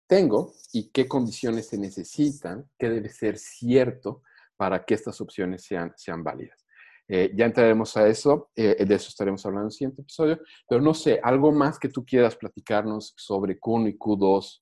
tengo 0.07 0.53
y 0.73 0.89
qué 0.89 1.07
condiciones 1.07 1.67
se 1.67 1.77
necesitan, 1.77 2.69
qué 2.77 2.89
debe 2.89 3.09
ser 3.09 3.37
cierto 3.37 4.23
para 4.57 4.83
que 4.83 4.93
estas 4.93 5.21
opciones 5.21 5.63
sean, 5.63 5.93
sean 5.95 6.21
válidas. 6.21 6.65
Eh, 7.07 7.31
ya 7.33 7.45
entraremos 7.45 7.95
a 7.95 8.07
eso, 8.07 8.51
eh, 8.55 8.83
de 8.85 8.95
eso 8.95 9.07
estaremos 9.07 9.45
hablando 9.45 9.63
en 9.63 9.67
el 9.67 9.71
siguiente 9.71 10.01
episodio, 10.01 10.41
pero 10.67 10.81
no 10.81 10.93
sé, 10.93 11.19
algo 11.23 11.51
más 11.51 11.79
que 11.79 11.89
tú 11.89 12.05
quieras 12.05 12.35
platicarnos 12.35 13.13
sobre 13.15 13.57
Q1 13.57 13.89
y 13.89 13.97
Q2, 13.97 14.59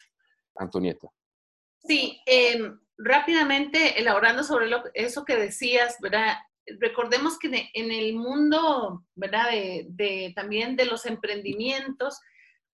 Antonieta. 0.55 1.09
Sí, 1.79 2.21
em, 2.25 2.79
rápidamente 2.97 3.99
elaborando 3.99 4.43
sobre 4.43 4.69
eso 4.93 5.25
que 5.25 5.35
decías, 5.35 5.97
¿verdad? 5.99 6.35
Recordemos 6.79 7.37
que 7.39 7.69
en 7.73 7.91
el 7.91 8.13
mundo, 8.13 9.03
¿verdad? 9.15 9.49
De, 9.51 10.33
también 10.35 10.75
de 10.75 10.85
los 10.85 11.05
emprendimientos, 11.05 12.19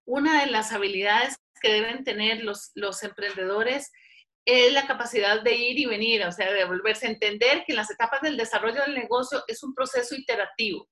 una 0.06 0.42
de 0.42 0.52
las 0.52 0.72
habilidades 0.72 1.38
que 1.62 1.72
deben 1.72 2.04
tener 2.04 2.44
los, 2.44 2.72
los 2.76 3.04
emprendedores 3.04 3.92
es 4.46 4.74
la 4.74 4.86
capacidad 4.86 5.42
de 5.42 5.56
ir 5.56 5.80
y 5.80 5.86
venir, 5.86 6.26
o 6.26 6.32
sea, 6.32 6.52
de 6.52 6.66
volverse 6.66 7.08
a 7.08 7.12
entender 7.12 7.64
que 7.66 7.72
en 7.72 7.78
las 7.78 7.90
etapas 7.90 8.22
del 8.22 8.36
desarrollo 8.36 8.82
del 8.82 8.96
negocio 8.96 9.44
es 9.48 9.64
un 9.64 9.74
proceso 9.74 10.16
iterativo. 10.16 10.90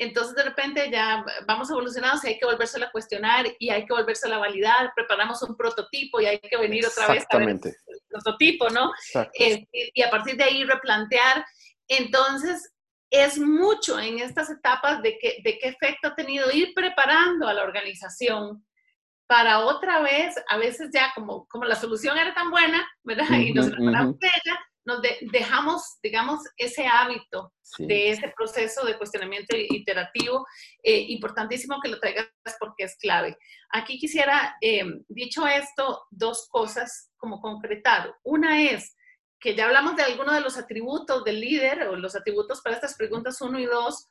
Entonces, 0.00 0.36
de 0.36 0.44
repente 0.44 0.88
ya 0.92 1.24
vamos 1.46 1.68
evolucionando, 1.70 2.20
y 2.22 2.28
hay 2.28 2.38
que 2.38 2.46
volverse 2.46 2.82
a 2.82 2.90
cuestionar 2.90 3.46
y 3.58 3.70
hay 3.70 3.84
que 3.84 3.92
volverse 3.92 4.32
a 4.32 4.38
validar, 4.38 4.92
preparamos 4.94 5.42
un 5.42 5.56
prototipo 5.56 6.20
y 6.20 6.26
hay 6.26 6.38
que 6.38 6.56
venir 6.56 6.86
otra 6.86 7.08
vez 7.08 7.24
a 7.28 7.38
ver 7.38 7.48
el 7.48 7.60
prototipo, 8.08 8.68
¿no? 8.70 8.92
Eh, 9.38 9.66
y 9.72 10.02
a 10.02 10.10
partir 10.10 10.36
de 10.36 10.44
ahí 10.44 10.62
replantear 10.62 11.44
entonces, 11.88 12.72
es 13.10 13.38
mucho 13.38 13.98
en 13.98 14.18
estas 14.18 14.50
etapas 14.50 15.02
de, 15.02 15.18
que, 15.18 15.38
de 15.42 15.58
qué 15.58 15.68
efecto 15.68 16.08
ha 16.08 16.14
tenido 16.14 16.50
ir 16.50 16.74
preparando 16.74 17.48
a 17.48 17.54
la 17.54 17.62
organización 17.62 18.64
para 19.26 19.60
otra 19.60 20.00
vez, 20.00 20.34
a 20.48 20.56
veces 20.56 20.90
ya 20.92 21.12
como, 21.14 21.46
como 21.48 21.64
la 21.64 21.76
solución 21.76 22.16
era 22.18 22.34
tan 22.34 22.50
buena, 22.50 22.88
¿verdad? 23.02 23.28
Y 23.38 23.52
nos 23.52 23.70
de 23.70 23.76
ella, 23.76 24.58
nos 24.86 25.02
dejamos, 25.30 25.98
digamos, 26.02 26.40
ese 26.56 26.86
hábito 26.86 27.52
de 27.76 28.08
ese 28.08 28.32
proceso 28.34 28.86
de 28.86 28.96
cuestionamiento 28.96 29.54
iterativo. 29.54 30.46
Eh, 30.82 31.04
importantísimo 31.08 31.78
que 31.82 31.90
lo 31.90 32.00
traigas 32.00 32.30
porque 32.58 32.84
es 32.84 32.96
clave. 32.96 33.36
Aquí 33.70 33.98
quisiera, 33.98 34.56
eh, 34.62 34.86
dicho 35.08 35.46
esto, 35.46 36.06
dos 36.10 36.48
cosas 36.50 37.10
como 37.18 37.38
concretar. 37.42 38.14
Una 38.22 38.62
es 38.62 38.96
que 39.40 39.54
ya 39.54 39.66
hablamos 39.66 39.96
de 39.96 40.02
algunos 40.02 40.34
de 40.34 40.40
los 40.40 40.56
atributos 40.56 41.24
del 41.24 41.40
líder 41.40 41.88
o 41.88 41.96
los 41.96 42.16
atributos 42.16 42.60
para 42.60 42.76
estas 42.76 42.96
preguntas 42.96 43.40
uno 43.40 43.58
y 43.58 43.66
dos, 43.66 44.08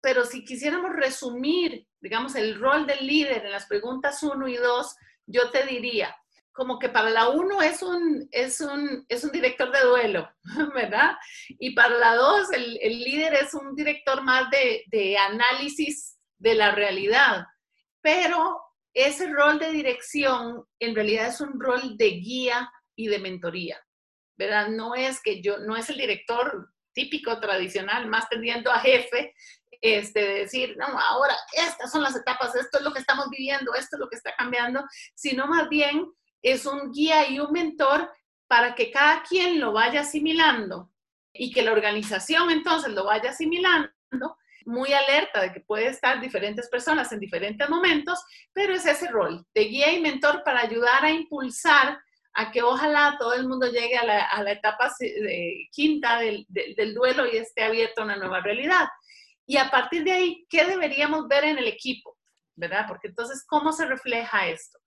pero 0.00 0.24
si 0.24 0.44
quisiéramos 0.44 0.92
resumir, 0.92 1.86
digamos, 2.00 2.34
el 2.34 2.58
rol 2.58 2.86
del 2.86 3.06
líder 3.06 3.44
en 3.44 3.52
las 3.52 3.66
preguntas 3.66 4.22
uno 4.22 4.48
y 4.48 4.56
dos, 4.56 4.96
yo 5.26 5.50
te 5.50 5.64
diría, 5.66 6.14
como 6.52 6.78
que 6.78 6.88
para 6.88 7.10
la 7.10 7.28
uno 7.28 7.62
es 7.62 7.82
un, 7.82 8.28
es 8.30 8.60
un, 8.60 9.04
es 9.08 9.24
un 9.24 9.30
director 9.30 9.70
de 9.70 9.80
duelo, 9.80 10.28
¿verdad? 10.74 11.16
Y 11.48 11.74
para 11.74 11.96
la 11.96 12.14
dos, 12.16 12.52
el, 12.52 12.78
el 12.82 13.00
líder 13.00 13.34
es 13.34 13.54
un 13.54 13.74
director 13.74 14.22
más 14.22 14.50
de, 14.50 14.84
de 14.88 15.16
análisis 15.16 16.18
de 16.38 16.54
la 16.54 16.72
realidad. 16.74 17.46
Pero 18.02 18.60
ese 18.92 19.28
rol 19.28 19.58
de 19.58 19.70
dirección 19.70 20.64
en 20.80 20.94
realidad 20.94 21.28
es 21.28 21.40
un 21.40 21.60
rol 21.60 21.96
de 21.96 22.10
guía 22.10 22.70
y 22.96 23.08
de 23.08 23.18
mentoría, 23.18 23.78
¿verdad? 24.40 24.68
No 24.68 24.94
es 24.94 25.20
que 25.20 25.42
yo, 25.42 25.58
no 25.58 25.76
es 25.76 25.90
el 25.90 25.98
director 25.98 26.70
típico, 26.94 27.38
tradicional, 27.38 28.06
más 28.06 28.26
tendiendo 28.30 28.72
a 28.72 28.80
jefe, 28.80 29.34
este, 29.82 30.20
decir, 30.20 30.76
no, 30.78 30.86
ahora 30.86 31.36
estas 31.52 31.92
son 31.92 32.02
las 32.02 32.16
etapas, 32.16 32.54
esto 32.56 32.78
es 32.78 32.84
lo 32.84 32.92
que 32.92 33.00
estamos 33.00 33.28
viviendo, 33.28 33.74
esto 33.74 33.96
es 33.96 34.00
lo 34.00 34.08
que 34.08 34.16
está 34.16 34.34
cambiando, 34.34 34.82
sino 35.14 35.46
más 35.46 35.68
bien 35.68 36.06
es 36.40 36.64
un 36.64 36.90
guía 36.90 37.28
y 37.28 37.38
un 37.38 37.52
mentor 37.52 38.10
para 38.48 38.74
que 38.74 38.90
cada 38.90 39.22
quien 39.22 39.60
lo 39.60 39.72
vaya 39.72 40.00
asimilando 40.00 40.90
y 41.34 41.52
que 41.52 41.62
la 41.62 41.72
organización 41.72 42.50
entonces 42.50 42.92
lo 42.92 43.04
vaya 43.04 43.30
asimilando, 43.30 43.92
muy 44.64 44.92
alerta 44.94 45.42
de 45.42 45.52
que 45.52 45.60
puede 45.60 45.88
estar 45.88 46.18
diferentes 46.18 46.68
personas 46.70 47.12
en 47.12 47.20
diferentes 47.20 47.68
momentos, 47.68 48.18
pero 48.54 48.72
es 48.72 48.86
ese 48.86 49.08
rol 49.08 49.46
de 49.54 49.64
guía 49.64 49.92
y 49.92 50.00
mentor 50.00 50.42
para 50.44 50.60
ayudar 50.60 51.04
a 51.04 51.10
impulsar 51.10 52.00
a 52.34 52.50
que 52.52 52.62
ojalá 52.62 53.16
todo 53.18 53.34
el 53.34 53.48
mundo 53.48 53.66
llegue 53.66 53.96
a 53.96 54.04
la, 54.42 54.52
etapa 54.52 54.92
quinta 55.72 56.20
del, 56.20 56.46
del 56.48 56.94
duelo 56.94 57.26
y 57.26 57.36
esté 57.36 57.64
abierto 57.64 58.00
a 58.00 58.04
una 58.04 58.16
nueva 58.16 58.40
realidad. 58.40 58.88
Y 59.46 59.56
a 59.56 59.70
partir 59.70 60.04
de 60.04 60.12
ahí, 60.12 60.46
¿qué 60.48 60.64
deberíamos 60.64 61.26
ver 61.26 61.44
en 61.44 61.58
el 61.58 61.66
equipo? 61.66 62.16
¿Verdad? 62.54 62.84
Porque 62.86 63.08
entonces, 63.08 63.44
¿cómo 63.46 63.72
se 63.72 63.84
refleja 63.86 64.46
esto? 64.46 64.78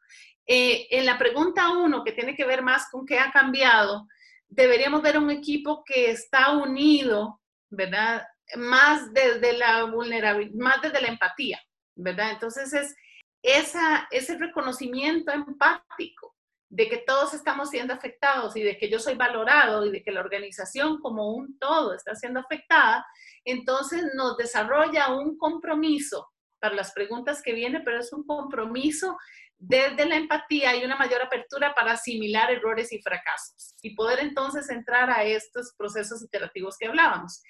Eh, 0.46 0.88
en 0.92 1.06
la 1.06 1.18
pregunta 1.18 1.72
uno, 1.72 2.04
que 2.04 2.12
tiene 2.12 2.36
que 2.36 2.46
ver 2.46 2.62
más 2.62 2.90
con 2.90 3.06
qué 3.06 3.20
ha 3.20 3.32
cambiado, 3.32 4.08
deberíamos 4.48 5.02
ver 5.02 5.18
un 5.18 5.32
equipo 5.32 5.84
que 5.86 6.12
está 6.12 6.52
unido, 6.52 7.42
¿verdad? 7.70 8.26
Más 8.56 9.12
desde 9.14 9.54
la 9.54 9.86
vulnerabilidad, 9.86 10.56
más 10.56 10.82
desde 10.82 11.02
la 11.02 11.08
empatía, 11.08 11.60
¿verdad? 11.96 12.32
Entonces 12.32 12.74
es 12.74 12.96
esa, 13.42 14.08
ese 14.12 14.38
reconocimiento 14.38 15.32
empático 15.32 16.33
de 16.74 16.90
que 16.90 16.98
todos 16.98 17.36
estamos 17.36 17.70
siendo 17.70 17.94
afectados 17.94 18.56
y 18.56 18.64
de 18.64 18.80
que 18.80 18.90
yo 18.90 18.98
soy 18.98 19.14
valorado 19.14 19.86
y 19.86 19.92
de 19.92 20.02
que 20.02 20.12
la 20.12 20.22
organización 20.22 21.00
como 21.00 21.32
un 21.32 21.60
todo 21.60 21.94
está 21.94 22.16
siendo 22.16 22.40
afectada, 22.40 23.06
entonces 23.46 24.04
nos 24.16 24.38
desarrolla 24.38 25.14
un 25.14 25.38
compromiso 25.38 26.32
para 26.60 26.74
las 26.74 26.92
preguntas 26.92 27.44
que 27.44 27.54
vienen, 27.54 27.84
pero 27.86 28.00
es 28.00 28.12
un 28.12 28.26
compromiso 28.26 29.16
desde 29.60 30.08
la 30.08 30.16
empatía 30.16 30.76
y 30.76 30.84
una 30.84 30.96
mayor 30.96 31.22
apertura 31.22 31.76
para 31.76 31.92
asimilar 31.92 32.50
errores 32.50 32.92
y 32.92 33.00
fracasos 33.04 33.76
y 33.84 33.94
poder 33.94 34.22
entonces 34.22 34.68
entrar 34.72 35.12
a 35.12 35.24
estos 35.24 35.76
procesos 35.78 36.24
iterativos 36.24 36.76
que 36.80 36.88
hablábamos. 36.88 37.44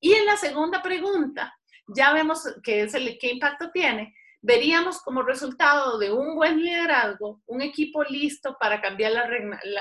Y 0.00 0.12
en 0.12 0.26
la 0.26 0.36
segunda 0.36 0.82
pregunta, 0.82 1.56
ya 1.86 2.12
vemos 2.12 2.42
qué 2.62 2.82
es 2.82 2.92
el, 2.92 3.16
qué 3.18 3.28
impacto 3.32 3.70
tiene, 3.70 4.14
veríamos 4.46 5.00
como 5.02 5.22
resultado 5.22 5.98
de 5.98 6.12
un 6.12 6.36
buen 6.36 6.62
liderazgo 6.62 7.42
un 7.46 7.62
equipo 7.62 8.04
listo 8.04 8.56
para 8.60 8.80
cambiar 8.80 9.12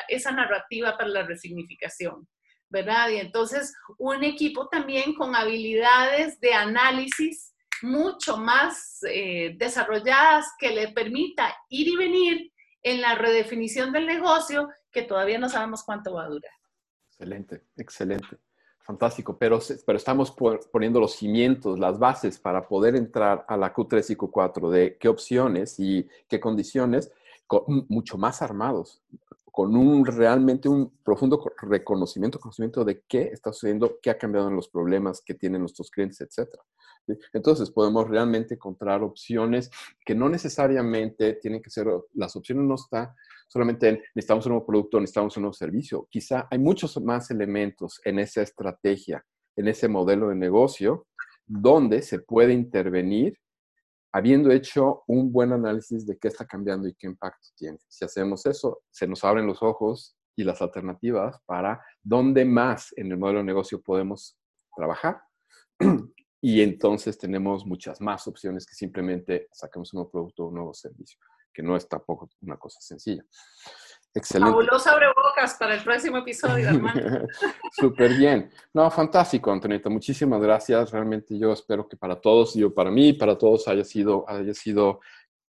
esa 0.10 0.32
narrativa 0.32 0.98
para 0.98 1.10
la 1.10 1.24
resignificación. 1.24 2.28
¿verdad? 2.68 3.10
Y 3.10 3.18
entonces 3.18 3.74
un 4.00 4.24
equipo 4.24 4.68
también 4.68 5.14
con 5.14 5.36
habilidades 5.36 6.40
de 6.40 6.54
análisis 6.54 7.54
mucho 7.84 8.38
más 8.38 9.00
eh, 9.08 9.54
desarrolladas 9.56 10.48
que 10.58 10.72
le 10.72 10.88
permita 10.88 11.56
ir 11.70 11.88
y 11.90 11.96
venir 11.96 12.52
en 12.82 13.02
la 13.02 13.14
redefinición 13.16 13.92
del 13.92 14.08
negocio 14.08 14.70
que 14.92 15.04
todavía 15.04 15.38
no 15.38 15.48
sabemos 15.48 15.84
cuánto 15.84 16.16
va 16.16 16.26
a 16.26 16.30
durar. 16.30 16.52
Excelente, 17.12 17.64
excelente. 17.78 18.40
Fantástico, 18.86 19.36
pero, 19.36 19.60
pero 19.84 19.98
estamos 19.98 20.32
poniendo 20.72 21.00
los 21.00 21.16
cimientos, 21.16 21.80
las 21.80 21.98
bases 21.98 22.38
para 22.38 22.68
poder 22.68 22.96
entrar 22.96 23.44
a 23.48 23.58
la 23.58 23.74
Q3 23.74 24.12
y 24.12 24.16
Q4 24.16 24.70
de 24.70 24.98
qué 25.00 25.08
opciones 25.08 25.80
y 25.80 26.08
qué 26.28 26.40
condiciones, 26.40 27.12
mucho 27.90 28.20
más 28.20 28.44
armados, 28.44 29.02
con 29.52 29.76
un 29.76 30.06
realmente 30.06 30.70
un 30.70 30.92
profundo 31.04 31.44
reconocimiento, 31.64 32.40
conocimiento 32.40 32.86
de 32.86 33.02
qué 33.08 33.24
está 33.34 33.52
sucediendo, 33.52 33.98
qué 34.04 34.12
ha 34.12 34.20
cambiado 34.20 34.50
en 34.50 34.56
los 34.56 34.70
problemas 34.70 35.20
que 35.20 35.34
tienen 35.34 35.62
nuestros 35.62 35.90
clientes, 35.90 36.22
etc. 36.22 36.48
Entonces 37.34 37.72
podemos 37.72 38.08
realmente 38.08 38.54
encontrar 38.54 39.02
opciones 39.02 39.72
que 40.06 40.14
no 40.14 40.30
necesariamente 40.30 41.34
tienen 41.34 41.64
que 41.64 41.72
ser, 41.72 41.88
las 42.14 42.36
opciones 42.36 42.66
no 42.66 42.76
están 42.76 43.16
solamente 43.56 43.88
en 43.88 43.96
necesitamos 44.14 44.46
un 44.48 44.52
nuevo 44.52 44.66
producto, 44.66 45.00
necesitamos 45.00 45.38
un 45.38 45.44
nuevo 45.44 45.54
servicio. 45.54 46.06
Quizá 46.12 46.46
hay 46.52 46.60
muchos 46.60 47.02
más 47.02 47.32
elementos 47.32 48.02
en 48.04 48.20
esa 48.20 48.42
estrategia, 48.42 49.26
en 49.56 49.70
ese 49.70 49.88
modelo 49.88 50.28
de 50.28 50.36
negocio, 50.36 51.08
donde 51.46 52.02
se 52.02 52.20
puede 52.20 52.52
intervenir 52.52 53.38
habiendo 54.12 54.52
hecho 54.52 55.04
un 55.08 55.32
buen 55.32 55.54
análisis 55.54 56.06
de 56.06 56.18
qué 56.18 56.28
está 56.28 56.46
cambiando 56.46 56.86
y 56.90 56.96
qué 56.96 57.08
impacto 57.08 57.48
tiene. 57.56 57.78
Si 57.88 58.04
hacemos 58.04 58.46
eso, 58.46 58.82
se 58.90 59.08
nos 59.08 59.24
abren 59.24 59.48
los 59.48 59.64
ojos 59.64 60.18
y 60.36 60.44
las 60.44 60.62
alternativas 60.62 61.38
para 61.46 61.82
dónde 62.04 62.44
más 62.44 62.92
en 62.98 63.10
el 63.10 63.18
modelo 63.18 63.40
de 63.40 63.46
negocio 63.46 63.82
podemos 63.82 64.38
trabajar. 64.76 65.22
Y 66.42 66.62
entonces 66.62 67.18
tenemos 67.18 67.66
muchas 67.66 68.00
más 68.00 68.28
opciones 68.28 68.68
que 68.68 68.76
simplemente 68.76 69.48
sacamos 69.52 69.92
un 69.92 69.98
nuevo 69.98 70.12
producto 70.12 70.44
o 70.44 70.48
un 70.50 70.54
nuevo 70.54 70.76
servicio, 70.76 71.18
que 71.56 71.64
no 71.64 71.78
es 71.78 71.88
tampoco 71.88 72.30
una 72.42 72.58
cosa 72.58 72.80
sencilla. 72.82 73.24
Excelente. 74.14 74.52
Fabuloso 74.52 74.90
bocas 75.16 75.56
para 75.56 75.76
el 75.76 75.84
próximo 75.84 76.18
episodio, 76.18 76.70
hermano. 76.70 77.28
Súper 77.72 78.14
bien. 78.14 78.50
No, 78.74 78.90
fantástico, 78.90 79.52
Antonieta. 79.52 79.90
Muchísimas 79.90 80.42
gracias. 80.42 80.92
Realmente 80.92 81.38
yo 81.38 81.52
espero 81.52 81.88
que 81.88 81.98
para 81.98 82.20
todos, 82.20 82.54
yo 82.54 82.74
para 82.74 82.92
mí, 82.92 83.14
para 83.14 83.38
todos 83.38 83.68
haya 83.68 83.84
sido, 83.84 84.24
haya 84.28 84.54
sido 84.54 85.02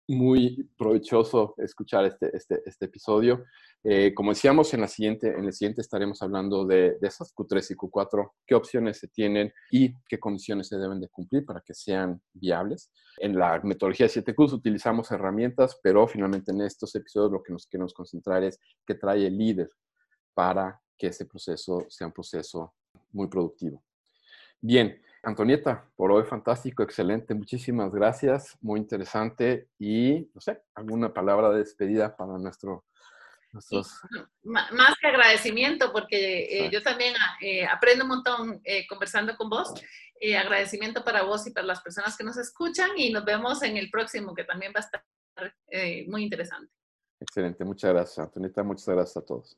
muy 0.07 0.69
provechoso 0.77 1.53
escuchar 1.57 2.05
este, 2.05 2.35
este, 2.35 2.61
este 2.65 2.85
episodio. 2.85 3.43
Eh, 3.83 4.13
como 4.13 4.31
decíamos, 4.31 4.73
en, 4.73 4.81
la 4.81 4.87
siguiente, 4.87 5.27
en 5.27 5.45
el 5.45 5.53
siguiente 5.53 5.81
estaremos 5.81 6.21
hablando 6.21 6.65
de, 6.65 6.97
de, 6.99 7.07
esas 7.07 7.33
Q3 7.35 7.71
y 7.71 7.75
Q4, 7.75 8.31
qué 8.45 8.55
opciones 8.55 8.99
se 8.99 9.07
tienen 9.09 9.51
y 9.69 9.93
qué 10.07 10.19
condiciones 10.19 10.67
se 10.67 10.77
deben 10.77 10.99
de 10.99 11.09
cumplir 11.09 11.45
para 11.45 11.61
que 11.61 11.73
sean 11.73 12.21
viables. 12.33 12.91
En 13.17 13.37
la 13.37 13.59
metodología 13.63 14.07
de 14.07 14.13
7Qs 14.13 14.53
utilizamos 14.53 15.11
herramientas, 15.11 15.79
pero 15.83 16.07
finalmente 16.07 16.51
en 16.51 16.61
estos 16.61 16.95
episodios 16.95 17.31
lo 17.31 17.43
que 17.43 17.53
nos 17.53 17.67
queremos 17.67 17.93
concentrar 17.93 18.43
es 18.43 18.59
qué 18.85 18.95
trae 18.95 19.27
el 19.27 19.37
líder 19.37 19.69
para 20.33 20.81
que 20.97 21.07
ese 21.07 21.25
proceso 21.25 21.85
sea 21.89 22.07
un 22.07 22.13
proceso 22.13 22.75
muy 23.11 23.27
productivo. 23.27 23.83
Bien, 24.59 24.99
Antonieta, 25.23 25.89
por 25.95 26.11
hoy 26.11 26.23
fantástico, 26.23 26.83
excelente, 26.83 27.33
muchísimas 27.33 27.91
gracias, 27.91 28.57
muy 28.61 28.79
interesante 28.79 29.67
y, 29.79 30.29
no 30.33 30.41
sé, 30.41 30.61
alguna 30.75 31.13
palabra 31.13 31.49
de 31.49 31.59
despedida 31.59 32.15
para 32.15 32.37
nuestro... 32.37 32.85
Nuestros... 33.51 34.01
Más 34.43 34.95
que 35.01 35.07
agradecimiento, 35.07 35.91
porque 35.91 36.65
eh, 36.65 36.69
yo 36.71 36.83
también 36.83 37.15
eh, 37.41 37.65
aprendo 37.65 38.03
un 38.03 38.09
montón 38.09 38.61
eh, 38.63 38.85
conversando 38.87 39.35
con 39.35 39.49
vos. 39.49 39.73
agradecimiento 40.37 41.03
para 41.03 41.23
vos 41.23 41.47
y 41.47 41.51
para 41.51 41.65
las 41.65 41.81
personas 41.81 42.15
que 42.15 42.23
nos 42.23 42.37
escuchan 42.37 42.91
y 42.95 43.11
nos 43.11 43.25
vemos 43.25 43.63
en 43.63 43.77
el 43.77 43.89
próximo, 43.89 44.35
que 44.35 44.43
también 44.43 44.71
va 44.75 44.81
a 44.81 44.85
estar 44.85 45.03
muy 46.07 46.23
interesante. 46.23 46.71
Excelente, 47.19 47.65
muchas 47.65 47.91
gracias, 47.91 48.19
Antonieta, 48.19 48.63
muchas 48.63 48.87
gracias 48.87 49.17
a 49.17 49.25
todos. 49.25 49.57